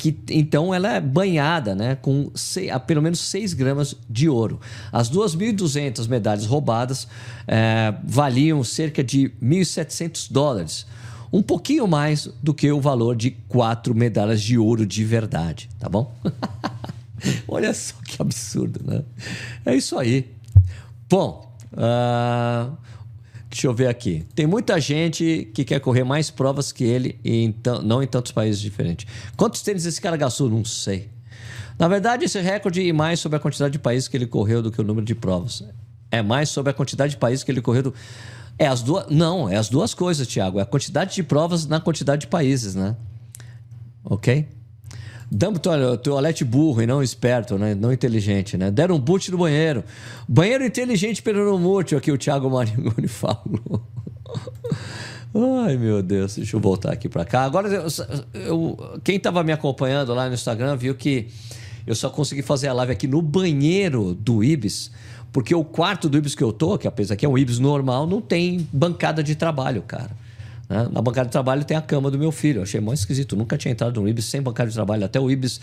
que 0.03 0.19
então 0.31 0.75
ela 0.75 0.95
é 0.95 1.01
banhada 1.01 1.77
né, 1.77 1.95
com 1.95 2.29
seis, 2.35 2.73
pelo 2.89 3.01
menos 3.01 3.21
6 3.21 3.55
gramas 3.55 3.95
de 4.11 4.29
ouro. 4.29 4.61
As 4.91 5.09
2.200 5.09 6.09
medalhas 6.09 6.45
roubadas 6.45 7.07
é, 7.47 7.95
valiam 8.03 8.65
cerca 8.65 9.05
de 9.05 9.31
1.700 9.41 10.33
dólares, 10.33 10.87
um 11.33 11.41
pouquinho 11.41 11.87
mais 11.87 12.29
do 12.43 12.53
que 12.53 12.73
o 12.73 12.81
valor 12.81 13.15
de 13.15 13.31
quatro 13.31 13.95
medalhas 13.95 14.43
de 14.43 14.59
ouro 14.59 14.85
de 14.85 15.05
verdade, 15.05 15.69
tá 15.79 15.89
bom? 15.89 16.13
Olha 17.47 17.73
só 17.73 17.95
que 18.05 18.21
absurdo, 18.21 18.81
né? 18.85 19.05
É 19.65 19.77
isso 19.77 19.97
aí. 19.97 20.29
Bom, 21.09 21.49
uh, 21.75 22.77
Deixa 23.53 23.67
eu 23.67 23.75
ver 23.75 23.89
aqui. 23.89 24.25
Tem 24.35 24.47
muita 24.47 24.81
gente 24.81 25.51
que 25.53 25.63
quer 25.63 25.79
correr 25.79 26.05
mais 26.05 26.31
provas 26.31 26.73
que 26.73 26.85
ele, 26.85 27.21
e 27.23 27.55
não 27.85 28.03
em 28.03 28.07
tantos 28.07 28.33
países 28.33 28.59
diferentes. 28.59 29.07
Quantos 29.37 29.61
tênis 29.61 29.85
esse 29.85 30.01
cara 30.01 30.17
gastou? 30.17 30.49
Não 30.49 30.65
sei. 30.65 31.11
Na 31.79 31.87
verdade, 31.87 32.25
esse 32.25 32.41
recorde 32.41 32.89
é 32.89 32.93
mais 32.95 33.21
sobre 33.21 33.37
a 33.37 33.39
quantidade 33.39 33.73
de 33.73 33.79
países 33.79 34.09
que 34.09 34.17
ele 34.17 34.27
correu 34.27 34.63
do 34.63 34.73
que 34.73 34.81
o 34.81 34.85
número 34.85 35.05
de 35.05 35.15
provas. 35.15 35.63
É 36.11 36.23
mais 36.23 36.49
sobre 36.49 36.71
a 36.71 36.73
quantidade 36.73 37.11
de 37.11 37.19
países 37.19 37.45
que 37.45 37.53
ele 37.53 37.61
correu 37.61 37.83
do. 37.83 37.95
É 38.59 38.67
as 38.67 38.83
duas. 38.83 39.07
Não, 39.11 39.47
é 39.47 39.57
as 39.57 39.69
duas 39.69 39.93
coisas, 39.93 40.27
Thiago. 40.27 40.59
É 40.59 40.63
a 40.63 40.67
quantidade 40.67 41.15
de 41.15 41.23
provas 41.23 41.67
na 41.67 41.79
quantidade 41.79 42.23
de 42.23 42.29
países, 42.29 42.75
né? 42.75 42.97
Ok? 44.03 44.49
Damos 45.35 45.61
toalete 46.03 46.45
burro 46.45 46.83
e 46.83 46.87
não 46.87 47.03
esperto, 47.03 47.57
né? 47.57 47.75
Não 47.75 47.91
inteligente, 47.91 48.59
né? 48.59 48.71
Deram 48.71 48.97
um 48.97 48.99
boot 48.99 49.31
no 49.31 49.39
banheiro. 49.39 49.83
Banheiro 50.29 50.63
inteligente 50.63 51.23
pelo 51.23 51.59
mútil, 51.59 51.97
aqui 51.97 52.13
o 52.13 52.19
Thiago 52.19 52.51
Maringoni 52.51 53.09
falou. 53.09 53.83
Ai, 55.65 55.79
meu 55.79 56.03
Deus, 56.03 56.37
deixa 56.37 56.55
eu 56.55 56.61
voltar 56.61 56.93
aqui 56.93 57.09
para 57.09 57.25
cá. 57.25 57.45
Agora, 57.45 57.67
eu, 57.67 57.87
eu, 58.35 59.01
quem 59.03 59.17
estava 59.17 59.43
me 59.43 59.53
acompanhando 59.53 60.13
lá 60.13 60.29
no 60.29 60.35
Instagram 60.35 60.77
viu 60.77 60.95
que 60.95 61.29
eu 61.87 61.95
só 61.95 62.11
consegui 62.11 62.43
fazer 62.43 62.69
a 62.69 62.75
live 62.75 62.93
aqui 62.93 63.07
no 63.07 63.23
banheiro 63.23 64.13
do 64.13 64.45
Ibis, 64.45 64.91
porque 65.33 65.55
o 65.55 65.65
quarto 65.65 66.11
do 66.11 66.19
Ibis 66.19 66.35
que 66.35 66.45
eu 66.45 66.53
tô, 66.53 66.77
que 66.77 66.87
apesar 66.87 67.17
que 67.17 67.25
é 67.25 67.29
um 67.29 67.39
Ibis 67.39 67.59
normal, 67.59 68.07
não 68.07 68.21
tem 68.21 68.69
bancada 68.71 69.23
de 69.23 69.35
trabalho, 69.35 69.81
cara. 69.81 70.11
Né? 70.73 70.89
Na 70.91 71.03
bancada 71.03 71.27
de 71.27 71.33
trabalho 71.33 71.65
tem 71.65 71.77
a 71.77 71.83
cama 71.83 72.11
do 72.11 72.19
meu 72.19 72.33
filho. 72.33 72.61
Eu 72.61 72.63
achei 72.63 72.81
mais 72.81 73.01
esquisito. 73.01 73.37
nunca 73.37 73.59
tinha 73.59 73.71
entrado 73.71 74.01
no 74.01 74.09
Ibis 74.09 74.25
sem 74.25 74.41
bancada 74.41 74.71
de 74.71 74.75
trabalho. 74.75 75.05
Até 75.05 75.21
o 75.21 75.31
Ibis 75.31 75.61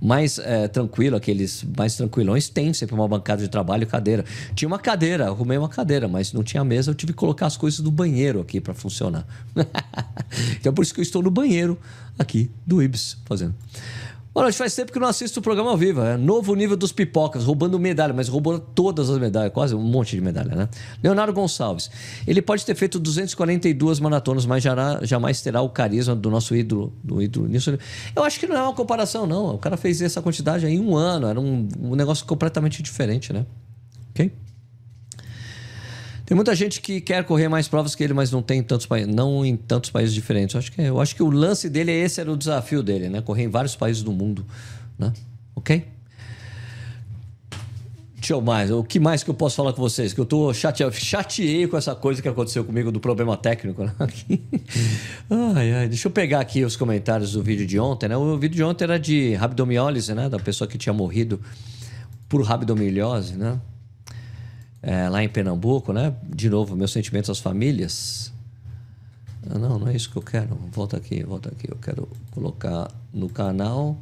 mais 0.00 0.38
é, 0.40 0.66
tranquilo, 0.66 1.16
aqueles 1.16 1.64
mais 1.76 1.96
tranquilões, 1.96 2.48
tem 2.48 2.72
sempre 2.72 2.94
uma 2.94 3.06
bancada 3.06 3.40
de 3.40 3.48
trabalho 3.48 3.84
e 3.84 3.86
cadeira. 3.86 4.24
Tinha 4.56 4.66
uma 4.66 4.78
cadeira, 4.78 5.28
arrumei 5.28 5.56
uma 5.56 5.68
cadeira, 5.68 6.08
mas 6.08 6.32
não 6.32 6.42
tinha 6.42 6.64
mesa. 6.64 6.90
Eu 6.90 6.94
tive 6.96 7.12
que 7.12 7.18
colocar 7.18 7.46
as 7.46 7.56
coisas 7.56 7.78
do 7.78 7.90
banheiro 7.90 8.40
aqui 8.40 8.60
para 8.60 8.74
funcionar. 8.74 9.24
então 10.58 10.72
por 10.72 10.82
isso 10.82 10.92
que 10.92 10.98
eu 10.98 11.02
estou 11.02 11.22
no 11.22 11.30
banheiro 11.30 11.78
aqui 12.18 12.50
do 12.66 12.82
Ibis 12.82 13.16
fazendo. 13.26 13.54
Noite, 14.42 14.56
faz 14.56 14.74
tempo 14.74 14.92
que 14.92 14.98
não 14.98 15.08
assisto 15.08 15.40
o 15.40 15.42
programa 15.42 15.70
ao 15.70 15.76
vivo. 15.76 16.00
É 16.00 16.16
novo 16.16 16.54
nível 16.54 16.76
dos 16.76 16.92
pipocas, 16.92 17.44
roubando 17.44 17.78
medalha, 17.78 18.12
mas 18.12 18.28
roubando 18.28 18.60
todas 18.74 19.10
as 19.10 19.18
medalhas, 19.18 19.52
quase 19.52 19.74
um 19.74 19.82
monte 19.82 20.16
de 20.16 20.20
medalha, 20.20 20.54
né? 20.54 20.68
Leonardo 21.02 21.32
Gonçalves. 21.32 21.90
Ele 22.26 22.40
pode 22.40 22.64
ter 22.64 22.74
feito 22.74 22.98
242 22.98 24.00
maratonas, 24.00 24.46
mas 24.46 24.62
jamais 25.02 25.40
terá 25.40 25.60
o 25.60 25.68
carisma 25.68 26.14
do 26.14 26.30
nosso 26.30 26.54
ídolo. 26.54 26.92
Do 27.02 27.22
ídolo 27.22 27.48
nisso. 27.48 27.76
Eu 28.14 28.24
acho 28.24 28.38
que 28.38 28.46
não 28.46 28.56
é 28.56 28.62
uma 28.62 28.74
comparação, 28.74 29.26
não. 29.26 29.54
O 29.54 29.58
cara 29.58 29.76
fez 29.76 30.00
essa 30.02 30.22
quantidade 30.22 30.66
em 30.66 30.80
um 30.80 30.96
ano. 30.96 31.26
Era 31.26 31.40
um, 31.40 31.68
um 31.80 31.94
negócio 31.94 32.24
completamente 32.26 32.82
diferente, 32.82 33.32
né? 33.32 33.44
Ok? 34.10 34.32
Tem 36.28 36.34
muita 36.34 36.54
gente 36.54 36.82
que 36.82 37.00
quer 37.00 37.24
correr 37.24 37.48
mais 37.48 37.68
provas 37.68 37.94
que 37.94 38.04
ele, 38.04 38.12
mas 38.12 38.30
não 38.30 38.42
tem 38.42 38.62
tantos 38.62 38.84
países, 38.84 39.14
não 39.14 39.46
em 39.46 39.56
tantos 39.56 39.88
países 39.88 40.14
diferentes. 40.14 40.52
Eu 40.52 40.58
acho 40.58 40.72
que, 40.72 40.82
eu 40.82 41.00
acho 41.00 41.16
que 41.16 41.22
o 41.22 41.30
lance 41.30 41.70
dele 41.70 41.90
é 41.90 41.94
esse 41.94 42.20
era 42.20 42.30
o 42.30 42.36
desafio 42.36 42.82
dele, 42.82 43.08
né? 43.08 43.22
Correr 43.22 43.44
em 43.44 43.48
vários 43.48 43.74
países 43.74 44.02
do 44.02 44.12
mundo, 44.12 44.44
né? 44.98 45.10
OK? 45.56 45.86
Deixa 48.16 48.34
eu 48.34 48.42
mais. 48.42 48.70
O 48.70 48.84
que 48.84 49.00
mais 49.00 49.24
que 49.24 49.30
eu 49.30 49.34
posso 49.34 49.56
falar 49.56 49.72
com 49.72 49.80
vocês? 49.80 50.12
Que 50.12 50.20
eu 50.20 50.26
tô 50.26 50.52
chateado, 50.52 50.94
chateei 50.94 51.66
com 51.66 51.78
essa 51.78 51.94
coisa 51.94 52.20
que 52.20 52.28
aconteceu 52.28 52.62
comigo 52.62 52.92
do 52.92 53.00
problema 53.00 53.34
técnico. 53.34 53.84
Né? 53.84 53.94
ai, 55.56 55.72
ai. 55.72 55.88
Deixa 55.88 56.08
eu 56.08 56.12
pegar 56.12 56.40
aqui 56.40 56.62
os 56.62 56.76
comentários 56.76 57.32
do 57.32 57.42
vídeo 57.42 57.66
de 57.66 57.78
ontem, 57.78 58.06
né? 58.06 58.18
O 58.18 58.36
vídeo 58.36 58.56
de 58.56 58.62
ontem 58.62 58.84
era 58.84 58.98
de 58.98 59.32
rabdomiólise, 59.32 60.12
né? 60.12 60.28
Da 60.28 60.38
pessoa 60.38 60.68
que 60.68 60.76
tinha 60.76 60.92
morrido 60.92 61.40
por 62.28 62.42
rabdomiólise, 62.42 63.34
né? 63.34 63.58
É, 64.88 65.06
lá 65.06 65.22
em 65.22 65.28
Pernambuco, 65.28 65.92
né? 65.92 66.14
De 66.34 66.48
novo, 66.48 66.74
meus 66.74 66.92
sentimentos 66.92 67.28
às 67.28 67.38
famílias. 67.38 68.32
Ah, 69.50 69.58
não, 69.58 69.78
não 69.78 69.88
é 69.88 69.94
isso 69.94 70.10
que 70.10 70.16
eu 70.16 70.22
quero. 70.22 70.54
Volta 70.72 70.96
aqui, 70.96 71.22
volta 71.22 71.50
aqui. 71.50 71.70
Eu 71.70 71.76
quero 71.76 72.08
colocar 72.30 72.90
no 73.12 73.28
canal 73.28 73.98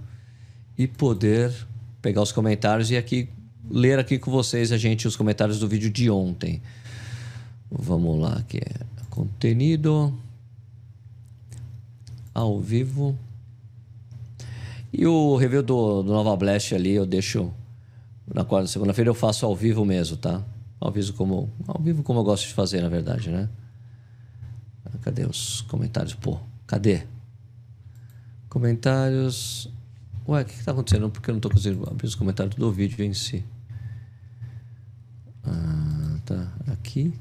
e 0.78 0.86
poder 0.86 1.52
pegar 2.00 2.22
os 2.22 2.30
comentários 2.30 2.88
e 2.92 2.96
aqui 2.96 3.28
ler 3.68 3.98
aqui 3.98 4.16
com 4.16 4.30
vocês 4.30 4.70
a 4.70 4.78
gente 4.78 5.08
os 5.08 5.16
comentários 5.16 5.58
do 5.58 5.66
vídeo 5.66 5.90
de 5.90 6.08
ontem. 6.08 6.62
Vamos 7.68 8.20
lá, 8.20 8.34
aqui 8.34 8.58
é 8.58 8.86
contenido 9.10 10.16
ao 12.32 12.60
vivo. 12.60 13.18
E 14.92 15.04
o 15.04 15.34
review 15.34 15.64
do, 15.64 16.04
do 16.04 16.12
Nova 16.12 16.36
Blast 16.36 16.76
ali 16.76 16.92
eu 16.92 17.04
deixo 17.04 17.52
na 18.32 18.44
quarta 18.44 18.68
segunda-feira 18.68 19.10
eu 19.10 19.14
faço 19.14 19.44
ao 19.44 19.56
vivo 19.56 19.84
mesmo, 19.84 20.16
tá? 20.16 20.44
Ao 20.78 20.92
vivo 20.92 21.12
como, 21.14 21.50
ao 21.66 21.80
vivo 21.80 22.02
como 22.02 22.20
eu 22.20 22.24
gosto 22.24 22.46
de 22.46 22.54
fazer, 22.54 22.82
na 22.82 22.88
verdade, 22.88 23.30
né? 23.30 23.48
Cadê 25.02 25.24
os 25.24 25.62
comentários? 25.62 26.14
Pô, 26.14 26.40
cadê? 26.66 27.06
Comentários. 28.48 29.70
Ué, 30.28 30.42
o 30.42 30.44
que 30.44 30.54
está 30.54 30.72
acontecendo? 30.72 31.08
Porque 31.10 31.30
eu 31.30 31.34
não 31.34 31.38
estou 31.38 31.50
conseguindo 31.50 31.88
abrir 31.88 32.06
os 32.06 32.16
comentários 32.16 32.56
do 32.56 32.72
vídeo 32.72 33.04
em 33.04 33.14
si. 33.14 33.44
Ah, 35.44 36.18
tá. 36.24 36.52
Aqui. 36.72 37.14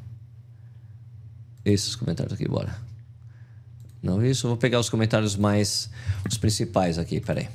Esses 1.64 1.96
comentários 1.96 2.34
aqui, 2.34 2.48
bora. 2.48 2.76
Não, 4.02 4.26
isso. 4.26 4.48
Eu 4.48 4.50
vou 4.50 4.58
pegar 4.58 4.80
os 4.80 4.90
comentários 4.90 5.36
mais. 5.36 5.90
Os 6.28 6.38
principais 6.38 6.98
aqui, 6.98 7.20
peraí. 7.20 7.50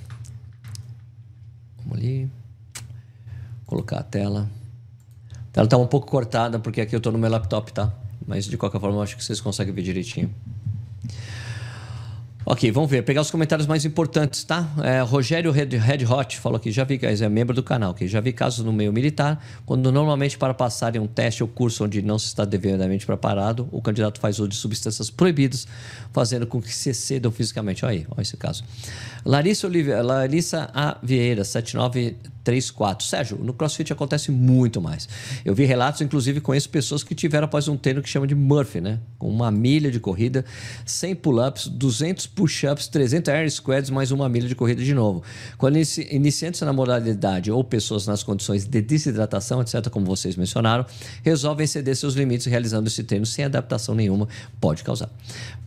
Vamos 1.79 1.99
ali. 1.99 2.31
Colocar 3.67 3.99
a 3.99 4.05
tela. 4.05 4.49
Ela 5.55 5.67
tá 5.67 5.77
um 5.77 5.87
pouco 5.87 6.07
cortada 6.07 6.59
porque 6.59 6.81
aqui 6.81 6.95
eu 6.95 7.01
tô 7.01 7.11
no 7.11 7.19
meu 7.19 7.31
laptop, 7.31 7.73
tá? 7.73 7.93
Mas 8.27 8.45
de 8.45 8.57
qualquer 8.57 8.81
forma 8.81 8.99
eu 8.99 9.03
acho 9.03 9.17
que 9.17 9.25
vocês 9.25 9.41
conseguem 9.41 9.75
ver 9.75 9.83
direitinho. 9.83 10.33
Ok, 12.45 12.71
vamos 12.73 12.91
ver. 12.91 13.03
Pegar 13.03 13.21
os 13.21 13.31
comentários 13.31 13.69
mais 13.69 13.85
importantes, 13.85 14.43
tá? 14.43 14.69
É, 14.83 15.01
Rogério 15.03 15.53
Red, 15.53 15.77
Red 15.77 16.05
Hot 16.07 16.39
falou 16.39 16.57
aqui, 16.57 16.73
já 16.73 16.85
vi, 16.85 16.99
é 17.01 17.29
membro 17.29 17.55
do 17.55 17.63
canal, 17.63 17.93
que 17.93 18.09
já 18.09 18.19
vi 18.19 18.33
casos 18.33 18.65
no 18.65 18.73
meio 18.73 18.93
militar, 18.93 19.45
quando 19.67 19.93
normalmente 19.93 20.39
para 20.39 20.55
passarem 20.55 21.01
um 21.01 21.07
teste 21.07 21.43
ou 21.43 21.49
curso 21.49 21.85
onde 21.85 22.01
não 22.01 22.19
se 22.19 22.27
está 22.27 22.45
devidamente 22.45 23.05
preparado, 23.05 23.69
o 23.71 23.81
candidato 23.83 24.19
faz 24.19 24.39
uso 24.39 24.49
de 24.49 24.57
substâncias 24.57 25.11
proibidas, 25.11 25.67
fazendo 26.13 26.47
com 26.47 26.63
que 26.63 26.75
se 26.75 26.91
excedam 26.91 27.31
fisicamente. 27.31 27.85
Olha 27.85 27.93
aí, 27.93 28.07
olha 28.11 28.23
esse 28.23 28.37
caso. 28.37 28.65
Larissa, 29.25 29.67
Oliveira, 29.67 30.03
Larissa 30.03 30.71
A. 30.75 30.97
Vieira, 31.03 31.45
79 31.45 32.17
3, 32.43 32.75
Sérgio, 33.01 33.39
no 33.39 33.53
CrossFit 33.53 33.93
acontece 33.93 34.31
muito 34.31 34.81
mais. 34.81 35.09
Eu 35.45 35.55
vi 35.55 35.65
relatos, 35.65 36.01
inclusive 36.01 36.41
conheço 36.41 36.69
pessoas 36.69 37.03
que 37.03 37.15
tiveram 37.15 37.45
após 37.45 37.69
um 37.69 37.77
treino 37.77 38.03
que 38.03 38.09
chama 38.09 38.27
de 38.27 38.35
Murphy, 38.35 38.81
né? 38.81 38.99
Com 39.19 39.29
uma 39.29 39.51
milha 39.51 39.91
de 39.91 40.01
corrida, 40.01 40.45
100 40.87 41.17
pull-ups, 41.17 41.67
200 41.69 42.27
push-ups, 42.27 42.89
300 42.89 43.29
air 43.29 43.51
squats, 43.51 43.91
mais 43.91 44.11
uma 44.11 44.29
milha 44.29 44.49
de 44.49 44.55
corrida 44.55 44.83
de 44.83 44.95
novo. 44.95 45.23
Quando 45.59 45.77
inici 45.77 46.07
iniciantes 46.11 46.61
na 46.63 46.73
modalidade 46.73 47.51
ou 47.51 47.63
pessoas 47.63 48.07
nas 48.07 48.23
condições 48.23 48.65
de 48.65 48.81
desidratação, 48.81 49.61
etc., 49.61 49.89
como 49.91 50.07
vocês 50.07 50.37
mencionaram, 50.37 50.87
resolvem 51.23 51.67
ceder 51.67 51.97
seus 51.97 52.15
limites 52.15 52.47
realizando 52.47 52.89
esse 52.89 53.03
treino 53.03 53.27
sem 53.27 53.45
adaptação 53.45 53.95
nenhuma, 53.95 54.29
pode 54.61 54.83
causar. 54.83 55.11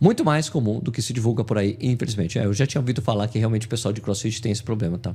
Muito 0.00 0.24
mais 0.24 0.48
comum 0.48 0.80
do 0.80 0.90
que 0.90 1.00
se 1.00 1.12
divulga 1.12 1.44
por 1.44 1.58
aí, 1.58 1.78
infelizmente. 1.80 2.38
É, 2.38 2.44
eu 2.44 2.52
já 2.52 2.66
tinha 2.66 2.80
ouvido 2.80 3.00
falar 3.00 3.28
que 3.28 3.38
realmente 3.38 3.66
o 3.66 3.68
pessoal 3.68 3.92
de 3.92 4.00
CrossFit 4.00 4.42
tem 4.42 4.52
esse 4.52 4.62
problema, 4.62 4.98
tá? 4.98 5.14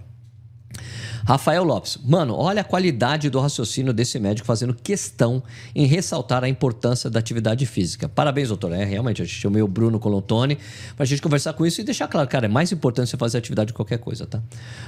Rafael 1.26 1.64
Lopes, 1.64 1.98
mano, 2.04 2.36
olha 2.36 2.62
a 2.62 2.64
qualidade 2.64 3.30
do 3.30 3.40
raciocínio 3.40 3.94
desse 3.94 4.20
médico 4.20 4.46
fazendo 4.46 4.74
questão 4.74 5.44
em 5.76 5.86
ressaltar 5.86 6.44
a 6.44 6.50
importância 6.50 7.10
da 7.10 7.20
atividade 7.20 7.66
física. 7.66 8.08
Parabéns, 8.08 8.50
doutor. 8.50 8.72
É, 8.72 8.84
realmente, 8.84 9.22
a 9.22 9.26
gente 9.26 9.36
chamei 9.36 9.62
o 9.62 9.68
Bruno 9.68 10.00
Colontoni 10.00 10.58
pra 10.96 11.06
gente 11.06 11.22
conversar 11.22 11.54
com 11.54 11.66
isso 11.66 11.82
e 11.82 11.84
deixar 11.84 12.08
claro, 12.08 12.28
cara, 12.28 12.46
é 12.46 12.50
mais 12.50 12.72
importante 12.72 13.10
você 13.10 13.18
fazer 13.18 13.38
atividade 13.38 13.68
de 13.68 13.74
qualquer 13.74 13.98
coisa, 13.98 14.26
tá? 14.26 14.42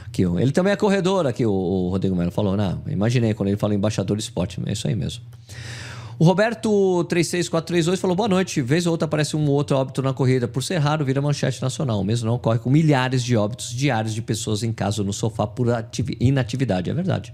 Aqui, 0.06 0.24
ele 0.24 0.52
também 0.52 0.74
é 0.74 0.76
corredor, 0.76 1.26
aqui 1.28 1.46
o, 1.46 1.90
Rodrigo 1.90 2.16
Melo 2.16 2.32
falou, 2.32 2.56
né? 2.56 2.78
Imaginei 2.88 3.34
quando 3.34 3.50
ele 3.50 3.58
falou 3.58 3.76
embaixador 3.76 4.18
de 4.18 4.24
esporte, 4.24 4.60
é 4.66 4.74
isso 4.74 4.88
aí 4.88 4.96
mesmo. 4.96 5.24
O 6.22 6.24
Roberto 6.24 7.04
36432 7.06 8.00
falou: 8.00 8.16
boa 8.16 8.30
noite. 8.30 8.62
Vez 8.62 8.86
ou 8.86 8.92
outra 8.92 9.08
aparece 9.08 9.36
um 9.36 9.50
outro 9.50 9.76
óbito 9.76 10.04
na 10.04 10.14
corrida. 10.14 10.48
Por 10.48 10.62
ser 10.62 10.78
raro, 10.78 11.04
vira 11.04 11.20
manchete 11.20 11.60
nacional. 11.60 12.04
Mesmo 12.04 12.28
não 12.28 12.36
ocorre 12.36 12.60
com 12.60 12.70
milhares 12.70 13.24
de 13.24 13.36
óbitos 13.36 13.72
diários 13.72 14.14
de 14.14 14.22
pessoas 14.22 14.62
em 14.62 14.72
casa 14.72 15.02
ou 15.02 15.06
no 15.08 15.14
sofá 15.14 15.48
por 15.48 15.66
inatividade. 16.20 16.92
É 16.92 16.94
verdade. 16.94 17.34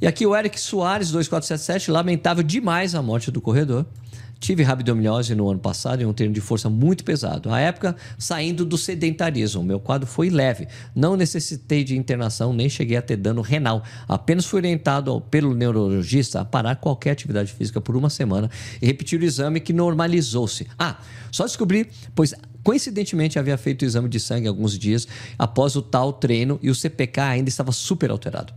E 0.00 0.06
aqui 0.06 0.26
o 0.26 0.34
Eric 0.34 0.58
Soares, 0.58 1.10
2477, 1.10 1.90
lamentável 1.90 2.42
demais 2.42 2.94
a 2.94 3.02
morte 3.02 3.30
do 3.30 3.42
corredor. 3.42 3.84
Tive 4.42 4.64
rabdomiose 4.64 5.36
no 5.36 5.48
ano 5.48 5.60
passado 5.60 6.02
em 6.02 6.04
um 6.04 6.12
treino 6.12 6.34
de 6.34 6.40
força 6.40 6.68
muito 6.68 7.04
pesado. 7.04 7.48
À 7.48 7.60
época, 7.60 7.94
saindo 8.18 8.64
do 8.64 8.76
sedentarismo. 8.76 9.62
Meu 9.62 9.78
quadro 9.78 10.04
foi 10.04 10.30
leve. 10.30 10.66
Não 10.96 11.16
necessitei 11.16 11.84
de 11.84 11.96
internação, 11.96 12.52
nem 12.52 12.68
cheguei 12.68 12.96
a 12.96 13.02
ter 13.02 13.16
dano 13.16 13.40
renal. 13.40 13.84
Apenas 14.08 14.44
fui 14.44 14.58
orientado 14.58 15.20
pelo 15.30 15.54
neurologista 15.54 16.40
a 16.40 16.44
parar 16.44 16.74
qualquer 16.74 17.12
atividade 17.12 17.52
física 17.52 17.80
por 17.80 17.94
uma 17.94 18.10
semana 18.10 18.50
e 18.82 18.86
repetir 18.86 19.20
o 19.20 19.24
exame 19.24 19.60
que 19.60 19.72
normalizou-se. 19.72 20.66
Ah, 20.76 20.98
só 21.30 21.44
descobri, 21.44 21.88
pois 22.12 22.34
coincidentemente 22.64 23.38
havia 23.38 23.56
feito 23.56 23.82
o 23.82 23.84
exame 23.84 24.08
de 24.08 24.18
sangue 24.18 24.48
alguns 24.48 24.76
dias 24.76 25.06
após 25.38 25.76
o 25.76 25.82
tal 25.82 26.12
treino 26.12 26.58
e 26.60 26.68
o 26.68 26.74
CPK 26.74 27.20
ainda 27.20 27.48
estava 27.48 27.70
super 27.70 28.10
alterado. 28.10 28.52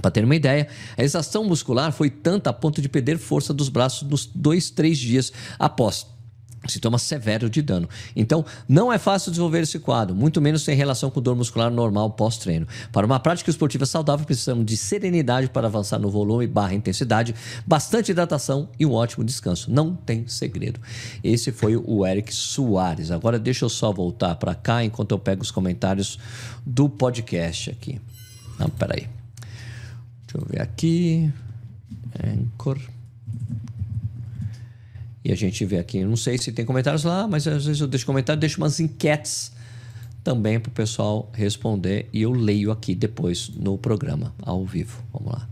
Para 0.00 0.10
ter 0.10 0.24
uma 0.24 0.36
ideia, 0.36 0.68
a 0.96 1.02
exaustão 1.02 1.44
muscular 1.44 1.92
foi 1.92 2.10
tanta 2.10 2.50
a 2.50 2.52
ponto 2.52 2.80
de 2.80 2.88
perder 2.88 3.18
força 3.18 3.52
dos 3.52 3.68
braços 3.68 4.08
nos 4.08 4.26
dois, 4.26 4.70
três 4.70 4.98
dias 4.98 5.32
após 5.58 6.06
sintoma 6.66 6.98
severo 6.98 7.48
de 7.48 7.62
dano. 7.62 7.88
Então, 8.16 8.44
não 8.68 8.92
é 8.92 8.98
fácil 8.98 9.30
desenvolver 9.30 9.60
esse 9.60 9.78
quadro, 9.78 10.14
muito 10.14 10.40
menos 10.40 10.66
em 10.66 10.74
relação 10.74 11.10
com 11.10 11.20
dor 11.20 11.36
muscular 11.36 11.70
normal 11.70 12.10
pós-treino. 12.10 12.66
Para 12.92 13.06
uma 13.06 13.20
prática 13.20 13.50
esportiva 13.50 13.86
saudável, 13.86 14.26
precisamos 14.26 14.66
de 14.66 14.76
serenidade 14.76 15.48
para 15.48 15.66
avançar 15.66 15.98
no 15.98 16.10
volume 16.10 16.46
barra 16.46 16.74
intensidade, 16.74 17.34
bastante 17.66 18.10
hidratação 18.10 18.68
e 18.78 18.84
um 18.84 18.92
ótimo 18.92 19.24
descanso. 19.24 19.70
Não 19.70 19.94
tem 19.94 20.26
segredo. 20.26 20.80
Esse 21.22 21.52
foi 21.52 21.76
o 21.76 22.06
Eric 22.06 22.34
Soares. 22.34 23.10
Agora 23.10 23.38
deixa 23.38 23.64
eu 23.64 23.68
só 23.68 23.92
voltar 23.92 24.34
para 24.36 24.54
cá 24.54 24.84
enquanto 24.84 25.12
eu 25.12 25.18
pego 25.18 25.42
os 25.42 25.50
comentários 25.50 26.18
do 26.66 26.88
podcast 26.88 27.70
aqui. 27.70 28.00
Não, 28.58 28.68
peraí. 28.68 29.17
Deixa 30.28 30.36
eu 30.36 30.46
ver 30.46 30.60
aqui. 30.60 31.32
Anchor. 32.22 32.78
E 35.24 35.32
a 35.32 35.34
gente 35.34 35.64
vê 35.64 35.78
aqui. 35.78 36.04
Não 36.04 36.16
sei 36.16 36.36
se 36.36 36.52
tem 36.52 36.66
comentários 36.66 37.02
lá, 37.02 37.26
mas 37.26 37.48
às 37.48 37.64
vezes 37.64 37.80
eu 37.80 37.88
deixo 37.88 38.04
comentário, 38.04 38.38
deixo 38.38 38.60
umas 38.60 38.78
enquetes 38.78 39.52
também 40.22 40.60
para 40.60 40.68
o 40.68 40.72
pessoal 40.72 41.30
responder 41.32 42.10
e 42.12 42.20
eu 42.20 42.32
leio 42.32 42.70
aqui 42.70 42.94
depois 42.94 43.48
no 43.48 43.78
programa, 43.78 44.34
ao 44.42 44.66
vivo. 44.66 45.02
Vamos 45.14 45.32
lá. 45.32 45.48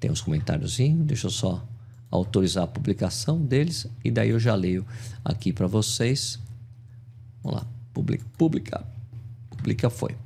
Tem 0.00 0.10
uns 0.10 0.20
comentários, 0.20 0.76
deixa 0.78 1.28
eu 1.28 1.30
só 1.30 1.64
autorizar 2.10 2.64
a 2.64 2.66
publicação 2.66 3.40
deles 3.40 3.86
e 4.04 4.10
daí 4.10 4.30
eu 4.30 4.40
já 4.40 4.56
leio 4.56 4.84
aqui 5.24 5.52
para 5.52 5.68
vocês. 5.68 6.40
Vamos 7.44 7.60
lá, 7.60 7.66
publica, 7.94 8.24
publica, 8.36 8.84
publica 9.50 9.88
foi. 9.88 10.16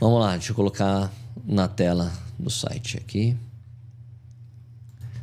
Vamos 0.00 0.20
lá, 0.20 0.32
deixa 0.32 0.50
eu 0.50 0.56
colocar 0.56 1.12
na 1.44 1.68
tela 1.68 2.12
do 2.38 2.50
site 2.50 2.96
aqui. 2.96 3.36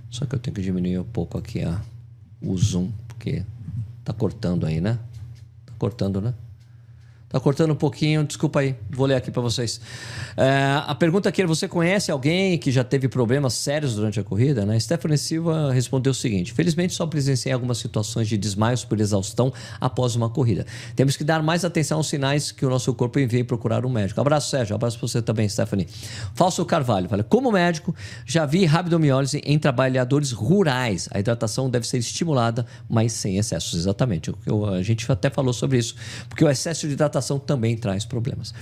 Só 0.10 0.26
que 0.26 0.36
eu 0.36 0.40
tenho 0.40 0.56
que 0.56 0.62
diminuir 0.62 1.00
um 1.00 1.04
pouco 1.04 1.38
aqui 1.38 1.64
a, 1.64 1.82
o 2.42 2.56
zoom, 2.58 2.92
porque 3.08 3.44
tá 4.04 4.14
cortando 4.14 4.66
aí, 4.66 4.80
né? 4.80 5.00
Tá 5.66 5.74
cortando, 5.80 6.22
né? 6.22 6.34
Tá 7.34 7.40
cortando 7.40 7.72
um 7.72 7.76
pouquinho, 7.76 8.24
desculpa 8.24 8.60
aí, 8.60 8.76
vou 8.92 9.08
ler 9.08 9.16
aqui 9.16 9.32
para 9.32 9.42
vocês. 9.42 9.82
É, 10.38 10.84
a 10.86 10.94
pergunta 10.94 11.30
aqui 11.30 11.42
é: 11.42 11.48
você 11.48 11.68
conhece 11.68 12.12
alguém 12.12 12.60
que 12.60 12.72
já 12.72 12.84
teve 12.84 13.08
problemas 13.08 13.56
sérios 13.56 13.96
durante 13.96 14.20
a 14.20 14.24
corrida? 14.24 14.68
Né? 14.68 14.80
Stephanie 14.80 15.18
Silva 15.18 15.74
respondeu 15.74 16.12
o 16.12 16.14
seguinte: 16.14 16.54
Felizmente 16.54 16.94
só 16.94 17.08
presenciei 17.08 17.52
algumas 17.52 17.80
situações 17.80 18.28
de 18.28 18.38
desmaios 18.38 18.86
por 18.86 19.00
exaustão 19.00 19.52
após 19.82 20.16
uma 20.16 20.30
corrida. 20.30 20.64
Temos 20.96 21.18
que 21.18 21.24
dar 21.24 21.42
mais 21.42 21.66
atenção 21.66 21.98
aos 21.98 22.08
sinais 22.08 22.52
que 22.52 22.68
o 22.68 22.70
nosso 22.70 22.94
corpo 22.94 23.18
envia 23.18 23.40
e 23.40 23.44
procurar 23.44 23.84
um 23.84 23.90
médico. 23.90 24.22
Abraço, 24.22 24.52
Sérgio. 24.52 24.76
Abraço 24.76 25.00
para 25.00 25.08
você 25.08 25.20
também, 25.20 25.50
Stephanie. 25.50 25.88
Falso 26.36 26.64
Carvalho 26.64 27.10
fala: 27.10 27.24
Como 27.24 27.52
médico, 27.52 27.96
já 28.28 28.46
vi 28.46 28.64
rabdomiólise 28.64 29.42
em 29.44 29.58
trabalhadores 29.58 30.32
rurais. 30.32 31.10
A 31.12 31.20
hidratação 31.20 31.68
deve 31.68 31.88
ser 31.88 31.98
estimulada, 31.98 32.64
mas 32.88 33.12
sem 33.12 33.40
excessos. 33.40 33.74
Exatamente. 33.74 34.32
Eu, 34.46 34.68
a 34.68 34.84
gente 34.84 35.12
até 35.12 35.32
falou 35.32 35.52
sobre 35.52 35.80
isso, 35.80 35.96
porque 36.30 36.46
o 36.46 36.48
excesso 36.48 36.86
de 36.86 36.94
hidratação 36.94 37.23
também 37.40 37.78
traz 37.78 38.06
problemas. 38.06 38.54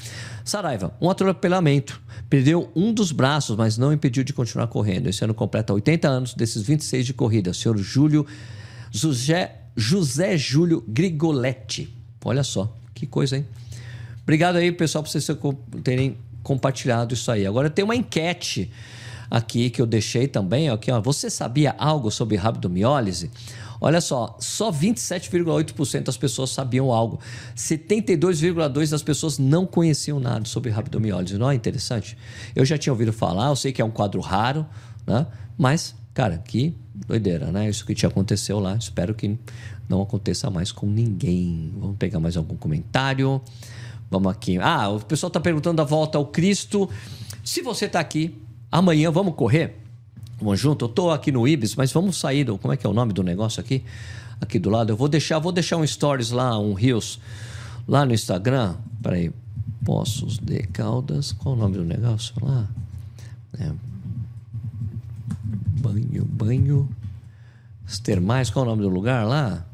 Saraiva, 0.44 0.94
um 1.02 1.10
atropelamento. 1.10 2.02
Perdeu 2.30 2.72
um 2.76 2.94
dos 2.94 3.12
braços, 3.12 3.56
mas 3.56 3.78
não 3.78 3.92
impediu 3.92 4.24
de 4.24 4.34
continuar 4.34 4.68
correndo. 4.68 5.08
Esse 5.08 5.24
ano 5.24 5.34
completa 5.34 5.74
80 5.74 6.08
anos 6.08 6.34
desses 6.34 6.62
26 6.62 7.06
de 7.06 7.14
corrida. 7.14 7.54
Senhor 7.54 7.78
Júlio 7.78 8.26
José, 8.92 9.56
José 9.76 10.38
Júlio 10.38 10.84
Grigoletti. 10.88 11.94
Olha 12.24 12.44
só, 12.44 12.76
que 12.94 13.08
coisa, 13.08 13.38
hein? 13.38 13.46
Obrigado 14.24 14.58
aí, 14.58 14.72
pessoal, 14.72 15.04
por 15.04 15.10
vocês 15.10 15.28
terem 15.84 16.18
compartilhado 16.44 17.14
isso 17.14 17.32
aí. 17.32 17.46
Agora 17.46 17.70
tem 17.70 17.84
uma 17.84 17.96
enquete 17.96 18.72
aqui 19.30 19.70
que 19.70 19.82
eu 19.82 19.86
deixei 19.86 20.28
também. 20.28 20.70
Aqui, 20.70 20.92
ó. 20.92 21.02
Você 21.02 21.30
sabia 21.30 21.74
algo 21.78 22.12
sobre 22.12 22.36
rabdomiólise? 22.36 23.32
Olha 23.84 24.00
só, 24.00 24.38
só 24.40 24.72
27,8% 24.72 26.04
das 26.04 26.16
pessoas 26.16 26.52
sabiam 26.52 26.92
algo. 26.92 27.20
72,2% 27.58 28.90
das 28.92 29.02
pessoas 29.02 29.40
não 29.40 29.66
conheciam 29.66 30.20
nada 30.20 30.46
sobre 30.46 30.70
rabdomiólise. 30.70 31.36
Não 31.36 31.50
é 31.50 31.56
interessante? 31.56 32.16
Eu 32.56 32.64
já 32.64 32.78
tinha 32.78 32.94
ouvido 32.94 33.12
falar, 33.12 33.48
eu 33.48 33.56
sei 33.56 33.72
que 33.72 33.82
é 33.82 33.86
um 33.86 33.90
quadro 33.90 34.22
raro, 34.22 34.68
né? 35.08 35.26
Mas, 35.58 35.96
cara, 36.14 36.38
que 36.38 36.76
doideira, 37.08 37.52
né? 37.52 37.68
Isso 37.68 37.84
que 37.84 37.96
te 37.96 38.06
aconteceu 38.06 38.60
lá. 38.60 38.76
Espero 38.76 39.16
que 39.16 39.36
não 39.90 40.04
aconteça 40.04 40.48
mais 40.52 40.72
com 40.72 40.86
ninguém. 40.86 41.74
Vamos 41.76 41.98
pegar 41.98 42.20
mais 42.20 42.38
algum 42.38 42.56
comentário. 42.56 43.42
Vamos 44.12 44.32
aqui. 44.32 44.60
Ah, 44.60 44.90
o 44.90 45.00
pessoal 45.00 45.30
está 45.30 45.40
perguntando 45.40 45.78
da 45.78 45.84
volta 45.84 46.20
ao 46.20 46.28
Cristo. 46.28 46.88
Se 47.44 47.64
você 47.64 47.86
está 47.86 48.00
aqui, 48.00 48.40
amanhã 48.72 49.10
vamos 49.10 49.34
correr? 49.34 49.81
Vamos 50.42 50.60
junto? 50.60 50.86
Eu 50.86 50.90
estou 50.90 51.12
aqui 51.12 51.32
no 51.32 51.48
Ibis, 51.48 51.76
mas 51.76 51.94
vamos 51.94 52.18
sair 52.18 52.44
do. 52.44 52.58
Como 52.58 52.74
é 52.74 52.78
que 52.78 52.86
é 52.86 52.90
o 52.90 52.94
nome 52.94 53.14
do 53.14 53.22
negócio 53.22 53.62
aqui? 53.62 53.84
Aqui 54.42 54.58
do 54.58 54.70
lado. 54.70 54.92
Eu 54.92 54.98
vou 54.98 55.08
deixar, 55.08 55.38
vou 55.38 55.52
deixar 55.52 55.78
um 55.78 55.86
stories 55.86 56.32
lá, 56.32 56.58
um 56.58 56.74
Rios, 56.74 57.20
lá 57.88 58.06
no 58.06 58.14
Instagram. 58.14 58.76
Peraí. 59.02 59.32
Poços 59.86 60.38
de 60.38 60.64
Caldas. 60.64 61.32
Qual 61.32 61.56
o 61.56 61.58
nome 61.58 61.78
do 61.78 61.84
negócio 61.84 62.34
lá? 62.42 62.68
É. 63.60 63.72
Banho, 65.80 66.26
banho. 66.26 66.90
Os 67.88 68.00
termais, 68.00 68.50
qual 68.50 68.66
o 68.66 68.70
nome 68.70 68.82
do 68.82 68.90
lugar 68.90 69.26
lá? 69.26 69.66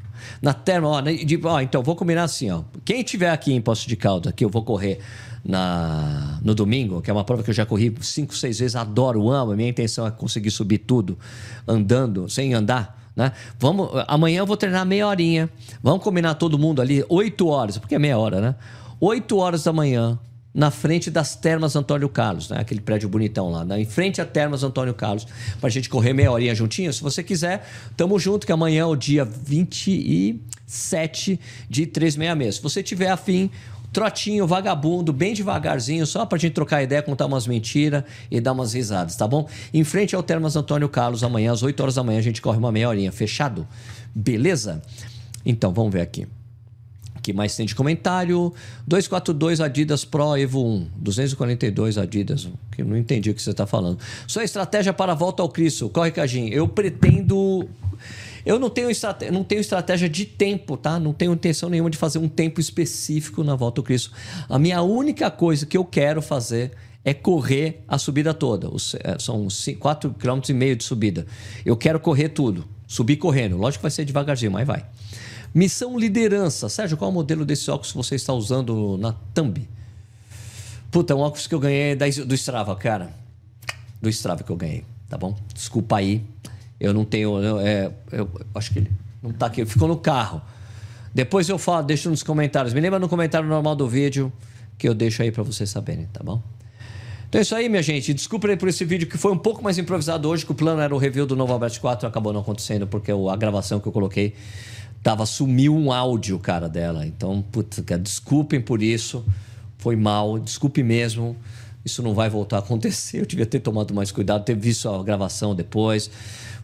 Na 0.42 0.52
terma, 0.52 0.88
ó, 0.88 1.00
de, 1.00 1.40
ó, 1.44 1.60
então 1.60 1.82
vou 1.82 1.94
combinar 1.94 2.24
assim, 2.24 2.50
ó. 2.50 2.62
Quem 2.84 3.02
tiver 3.02 3.30
aqui 3.30 3.52
em 3.52 3.60
Poços 3.60 3.86
de 3.86 3.96
Caldas, 3.96 4.32
que 4.32 4.44
eu 4.44 4.48
vou 4.48 4.64
correr 4.64 5.00
na, 5.48 6.38
no 6.42 6.54
domingo, 6.54 7.00
que 7.00 7.10
é 7.10 7.12
uma 7.12 7.24
prova 7.24 7.42
que 7.42 7.48
eu 7.48 7.54
já 7.54 7.64
corri 7.64 7.94
cinco, 8.02 8.36
seis 8.36 8.58
vezes, 8.58 8.76
adoro, 8.76 9.30
amo. 9.30 9.56
Minha 9.56 9.70
intenção 9.70 10.06
é 10.06 10.10
conseguir 10.10 10.50
subir 10.50 10.76
tudo 10.78 11.18
andando, 11.66 12.28
sem 12.28 12.52
andar. 12.52 13.10
Né? 13.16 13.32
Vamos, 13.58 13.88
amanhã 14.06 14.40
eu 14.40 14.46
vou 14.46 14.58
treinar 14.58 14.84
meia 14.84 15.08
horinha. 15.08 15.48
Vamos 15.82 16.04
combinar 16.04 16.34
todo 16.34 16.58
mundo 16.58 16.82
ali, 16.82 17.02
oito 17.08 17.48
horas, 17.48 17.78
porque 17.78 17.94
é 17.94 17.98
meia 17.98 18.18
hora, 18.18 18.42
né? 18.42 18.54
Oito 19.00 19.38
horas 19.38 19.64
da 19.64 19.72
manhã, 19.72 20.18
na 20.52 20.70
frente 20.70 21.10
das 21.10 21.34
Termas 21.34 21.74
Antônio 21.74 22.10
Carlos, 22.10 22.50
né? 22.50 22.58
aquele 22.60 22.80
prédio 22.80 23.08
bonitão 23.08 23.50
lá, 23.50 23.64
né? 23.64 23.80
em 23.80 23.86
frente 23.86 24.20
a 24.20 24.26
Termas 24.26 24.62
Antônio 24.62 24.92
Carlos, 24.92 25.26
para 25.58 25.68
a 25.68 25.70
gente 25.70 25.88
correr 25.88 26.12
meia 26.12 26.30
horinha 26.30 26.54
juntinho. 26.54 26.92
Se 26.92 27.02
você 27.02 27.22
quiser, 27.22 27.66
tamo 27.96 28.18
junto, 28.18 28.46
que 28.46 28.52
amanhã 28.52 28.82
é 28.82 28.86
o 28.86 28.96
dia 28.96 29.24
27 29.24 31.40
de 31.70 31.86
366. 31.86 32.56
Se 32.56 32.62
você 32.62 32.82
tiver 32.82 33.08
afim, 33.08 33.50
trotinho, 33.92 34.46
vagabundo, 34.46 35.12
bem 35.12 35.34
devagarzinho, 35.34 36.06
só 36.06 36.26
pra 36.26 36.38
gente 36.38 36.52
trocar 36.52 36.82
ideia, 36.82 37.02
contar 37.02 37.26
umas 37.26 37.46
mentiras 37.46 38.04
e 38.30 38.40
dar 38.40 38.52
umas 38.52 38.72
risadas, 38.72 39.16
tá 39.16 39.26
bom? 39.26 39.48
Em 39.72 39.84
frente 39.84 40.14
ao 40.14 40.22
Termas 40.22 40.56
Antônio 40.56 40.88
Carlos, 40.88 41.24
amanhã, 41.24 41.52
às 41.52 41.62
8 41.62 41.80
horas 41.80 41.94
da 41.94 42.02
manhã, 42.02 42.18
a 42.18 42.22
gente 42.22 42.42
corre 42.42 42.58
uma 42.58 42.70
meia 42.70 42.88
horinha, 42.88 43.10
fechado? 43.12 43.66
Beleza? 44.14 44.82
Então, 45.44 45.72
vamos 45.72 45.92
ver 45.92 46.02
aqui. 46.02 46.26
Que 47.22 47.32
mais 47.32 47.54
tem 47.54 47.66
de 47.66 47.74
comentário? 47.74 48.54
242 48.86 49.60
Adidas 49.60 50.04
Pro 50.04 50.36
Evo 50.36 50.64
1. 50.64 50.88
242 50.96 51.98
Adidas. 51.98 52.48
Que 52.72 52.82
eu 52.82 52.86
não 52.86 52.96
entendi 52.96 53.30
o 53.30 53.34
que 53.34 53.42
você 53.42 53.50
está 53.50 53.66
falando. 53.66 53.98
Sua 54.26 54.44
estratégia 54.44 54.92
para 54.92 55.12
a 55.12 55.14
volta 55.14 55.42
ao 55.42 55.48
Cristo. 55.48 55.90
Corre, 55.90 56.10
Cajinho. 56.10 56.52
Eu 56.52 56.66
pretendo 56.66 57.68
eu 58.48 58.58
não 58.58 58.70
tenho, 58.70 58.88
não 59.30 59.44
tenho 59.44 59.60
estratégia 59.60 60.08
de 60.08 60.24
tempo, 60.24 60.78
tá? 60.78 60.98
Não 60.98 61.12
tenho 61.12 61.34
intenção 61.34 61.68
nenhuma 61.68 61.90
de 61.90 61.98
fazer 61.98 62.18
um 62.18 62.30
tempo 62.30 62.58
específico 62.58 63.44
na 63.44 63.54
volta 63.54 63.82
ao 63.82 63.84
Cristo. 63.84 64.10
A 64.48 64.58
minha 64.58 64.80
única 64.80 65.30
coisa 65.30 65.66
que 65.66 65.76
eu 65.76 65.84
quero 65.84 66.22
fazer 66.22 66.72
é 67.04 67.12
correr 67.12 67.84
a 67.86 67.98
subida 67.98 68.32
toda. 68.32 68.74
Os, 68.74 68.94
é, 68.94 69.18
são 69.18 69.46
4,5 69.48 70.14
km 70.14 70.76
de 70.78 70.82
subida. 70.82 71.26
Eu 71.62 71.76
quero 71.76 72.00
correr 72.00 72.30
tudo. 72.30 72.66
Subir 72.86 73.16
correndo. 73.16 73.58
Lógico 73.58 73.80
que 73.80 73.82
vai 73.82 73.90
ser 73.90 74.06
devagarzinho, 74.06 74.52
mas 74.52 74.66
vai. 74.66 74.82
Missão 75.54 75.98
liderança. 75.98 76.70
Sérgio, 76.70 76.96
qual 76.96 77.10
é 77.10 77.12
o 77.12 77.14
modelo 77.14 77.44
desse 77.44 77.70
óculos 77.70 77.92
você 77.92 78.14
está 78.14 78.32
usando 78.32 78.96
na 78.96 79.12
Thumb? 79.34 79.68
Puta, 80.90 81.12
é 81.12 81.16
um 81.16 81.20
óculos 81.20 81.46
que 81.46 81.54
eu 81.54 81.60
ganhei 81.60 81.94
do 81.94 82.34
Strava, 82.34 82.74
cara. 82.74 83.12
Do 84.00 84.08
Strava 84.08 84.42
que 84.42 84.50
eu 84.50 84.56
ganhei, 84.56 84.86
tá 85.06 85.18
bom? 85.18 85.36
Desculpa 85.52 85.98
aí. 85.98 86.24
Eu 86.80 86.94
não 86.94 87.04
tenho. 87.04 87.42
Eu, 87.42 87.60
é, 87.60 87.90
eu 88.12 88.30
acho 88.54 88.72
que 88.72 88.80
ele 88.80 88.90
não 89.22 89.32
tá 89.32 89.46
aqui. 89.46 89.64
Ficou 89.66 89.88
no 89.88 89.96
carro. 89.96 90.40
Depois 91.14 91.48
eu 91.48 91.58
falo, 91.58 91.84
deixo 91.84 92.08
nos 92.10 92.22
comentários. 92.22 92.72
Me 92.72 92.80
lembra 92.80 92.98
no 92.98 93.08
comentário 93.08 93.48
normal 93.48 93.74
do 93.74 93.88
vídeo 93.88 94.32
que 94.76 94.88
eu 94.88 94.94
deixo 94.94 95.22
aí 95.22 95.32
para 95.32 95.42
vocês 95.42 95.68
saberem, 95.68 96.06
tá 96.06 96.22
bom? 96.22 96.40
Então 97.28 97.40
é 97.40 97.42
isso 97.42 97.54
aí, 97.54 97.68
minha 97.68 97.82
gente. 97.82 98.14
Desculpa 98.14 98.48
aí 98.48 98.56
por 98.56 98.68
esse 98.68 98.84
vídeo 98.84 99.06
que 99.08 99.18
foi 99.18 99.32
um 99.32 99.36
pouco 99.38 99.62
mais 99.62 99.76
improvisado 99.76 100.28
hoje, 100.28 100.46
que 100.46 100.52
o 100.52 100.54
plano 100.54 100.80
era 100.80 100.94
o 100.94 100.98
review 100.98 101.26
do 101.26 101.36
novo 101.36 101.52
Alberto 101.52 101.80
4, 101.80 102.08
acabou 102.08 102.32
não 102.32 102.40
acontecendo 102.40 102.86
porque 102.86 103.10
a 103.12 103.36
gravação 103.36 103.80
que 103.80 103.88
eu 103.88 103.92
coloquei 103.92 104.34
tava 105.02 105.26
sumiu 105.26 105.76
um 105.76 105.92
áudio, 105.92 106.38
cara, 106.38 106.68
dela. 106.68 107.06
Então, 107.06 107.42
putz, 107.42 107.82
desculpem 108.00 108.60
por 108.60 108.82
isso. 108.82 109.24
Foi 109.76 109.94
mal, 109.94 110.38
desculpe 110.38 110.82
mesmo. 110.82 111.36
Isso 111.84 112.02
não 112.02 112.14
vai 112.14 112.30
voltar 112.30 112.56
a 112.56 112.58
acontecer. 112.60 113.20
Eu 113.20 113.26
devia 113.26 113.46
ter 113.46 113.60
tomado 113.60 113.92
mais 113.92 114.10
cuidado, 114.10 114.44
ter 114.44 114.56
visto 114.56 114.88
a 114.88 115.02
gravação 115.02 115.54
depois. 115.54 116.10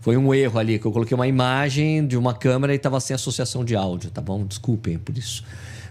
Foi 0.05 0.19
um 0.19 0.35
erro 0.35 0.59
ali, 0.59 0.79
que 0.79 0.85
eu 0.85 0.93
coloquei 0.93 1.15
uma 1.15 1.27
imagem 1.27 2.07
de 2.07 2.15
uma 2.15 2.35
câmera 2.35 2.75
e 2.75 2.77
estava 2.77 3.01
sem 3.01 3.15
associação 3.15 3.65
de 3.65 3.75
áudio, 3.75 4.11
tá 4.11 4.21
bom? 4.21 4.45
Desculpem 4.45 4.99
por 4.99 5.17
isso. 5.17 5.43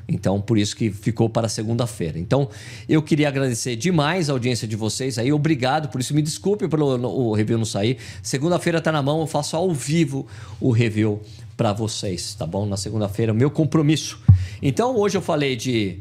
Então, 0.08 0.39
por 0.39 0.56
isso 0.56 0.76
que 0.76 0.91
ficou 0.91 1.28
para 1.28 1.49
segunda-feira. 1.49 2.19
Então, 2.19 2.47
eu 2.88 3.02
queria 3.02 3.28
agradecer 3.28 3.76
demais 3.76 4.30
a 4.30 4.34
audiência 4.34 4.67
de 4.67 4.76
vocês 4.76 5.17
aí. 5.17 5.34
Obrigado 5.34 5.89
por 5.89 5.99
isso. 5.99 6.13
Me 6.13 6.21
desculpe 6.21 6.67
pelo 6.67 6.95
o 7.08 7.34
review 7.34 7.58
não 7.58 7.65
sair. 7.65 7.97
Segunda-feira 8.21 8.78
está 8.78 8.91
na 8.91 9.02
mão, 9.02 9.19
eu 9.19 9.26
faço 9.26 9.56
ao 9.56 9.73
vivo 9.73 10.28
o 10.62 10.69
review 10.69 11.19
para 11.58 11.73
vocês, 11.73 12.36
tá 12.36 12.45
bom? 12.45 12.67
Na 12.67 12.78
segunda-feira, 12.78 13.34
meu 13.34 13.49
compromisso. 13.49 14.21
Então, 14.62 14.95
hoje 14.95 15.17
eu 15.17 15.23
falei 15.23 15.56
de 15.56 15.97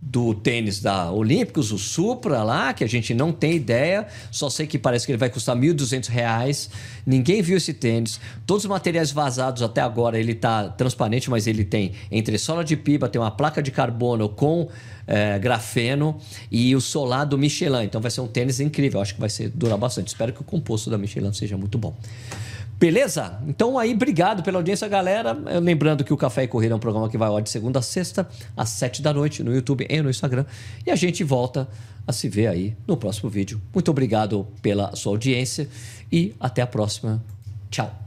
do 0.00 0.34
tênis 0.34 0.80
da 0.80 1.10
Olímpicos, 1.10 1.72
o 1.72 1.78
Supra 1.78 2.42
lá, 2.42 2.72
que 2.72 2.84
a 2.84 2.86
gente 2.86 3.14
não 3.14 3.32
tem 3.32 3.54
ideia, 3.54 4.06
só 4.30 4.48
sei 4.48 4.66
que 4.66 4.78
parece 4.78 5.04
que 5.04 5.12
ele 5.12 5.18
vai 5.18 5.30
custar 5.30 5.56
R$ 5.56 5.68
1.200. 5.74 6.68
Ninguém 7.04 7.42
viu 7.42 7.56
esse 7.56 7.72
tênis. 7.72 8.20
Todos 8.46 8.64
os 8.64 8.70
materiais 8.70 9.10
vazados 9.10 9.62
até 9.62 9.80
agora, 9.80 10.18
ele 10.18 10.32
está 10.32 10.68
transparente, 10.68 11.28
mas 11.30 11.46
ele 11.46 11.64
tem 11.64 11.92
entressola 12.10 12.64
de 12.64 12.76
piba, 12.76 13.08
tem 13.08 13.20
uma 13.20 13.30
placa 13.30 13.62
de 13.62 13.70
carbono 13.70 14.28
com 14.28 14.68
é, 15.06 15.38
grafeno 15.38 16.18
e 16.50 16.74
o 16.76 16.80
solar 16.80 17.24
do 17.24 17.38
Michelin. 17.38 17.84
Então 17.84 18.00
vai 18.00 18.10
ser 18.10 18.20
um 18.20 18.28
tênis 18.28 18.60
incrível, 18.60 19.00
acho 19.00 19.14
que 19.14 19.20
vai 19.20 19.30
ser, 19.30 19.48
durar 19.50 19.78
bastante. 19.78 20.08
Espero 20.08 20.32
que 20.32 20.40
o 20.40 20.44
composto 20.44 20.90
da 20.90 20.98
Michelin 20.98 21.32
seja 21.32 21.56
muito 21.56 21.78
bom. 21.78 21.96
Beleza? 22.78 23.40
Então 23.46 23.78
aí, 23.78 23.94
obrigado 23.94 24.42
pela 24.42 24.58
audiência, 24.58 24.86
galera. 24.86 25.32
Lembrando 25.60 26.04
que 26.04 26.12
o 26.12 26.16
Café 26.16 26.44
e 26.44 26.48
Corrida 26.48 26.74
é 26.74 26.76
um 26.76 26.80
programa 26.80 27.08
que 27.08 27.16
vai 27.16 27.28
ao 27.28 27.40
de 27.40 27.48
segunda 27.48 27.78
a 27.78 27.82
sexta, 27.82 28.28
às 28.56 28.68
sete 28.68 29.00
da 29.00 29.14
noite, 29.14 29.42
no 29.42 29.54
YouTube 29.54 29.86
e 29.88 30.02
no 30.02 30.10
Instagram. 30.10 30.44
E 30.86 30.90
a 30.90 30.96
gente 30.96 31.24
volta 31.24 31.68
a 32.06 32.12
se 32.12 32.28
ver 32.28 32.48
aí 32.48 32.76
no 32.86 32.96
próximo 32.96 33.30
vídeo. 33.30 33.60
Muito 33.74 33.90
obrigado 33.90 34.46
pela 34.60 34.94
sua 34.94 35.12
audiência 35.12 35.68
e 36.12 36.34
até 36.38 36.62
a 36.62 36.66
próxima. 36.66 37.22
Tchau. 37.70 38.05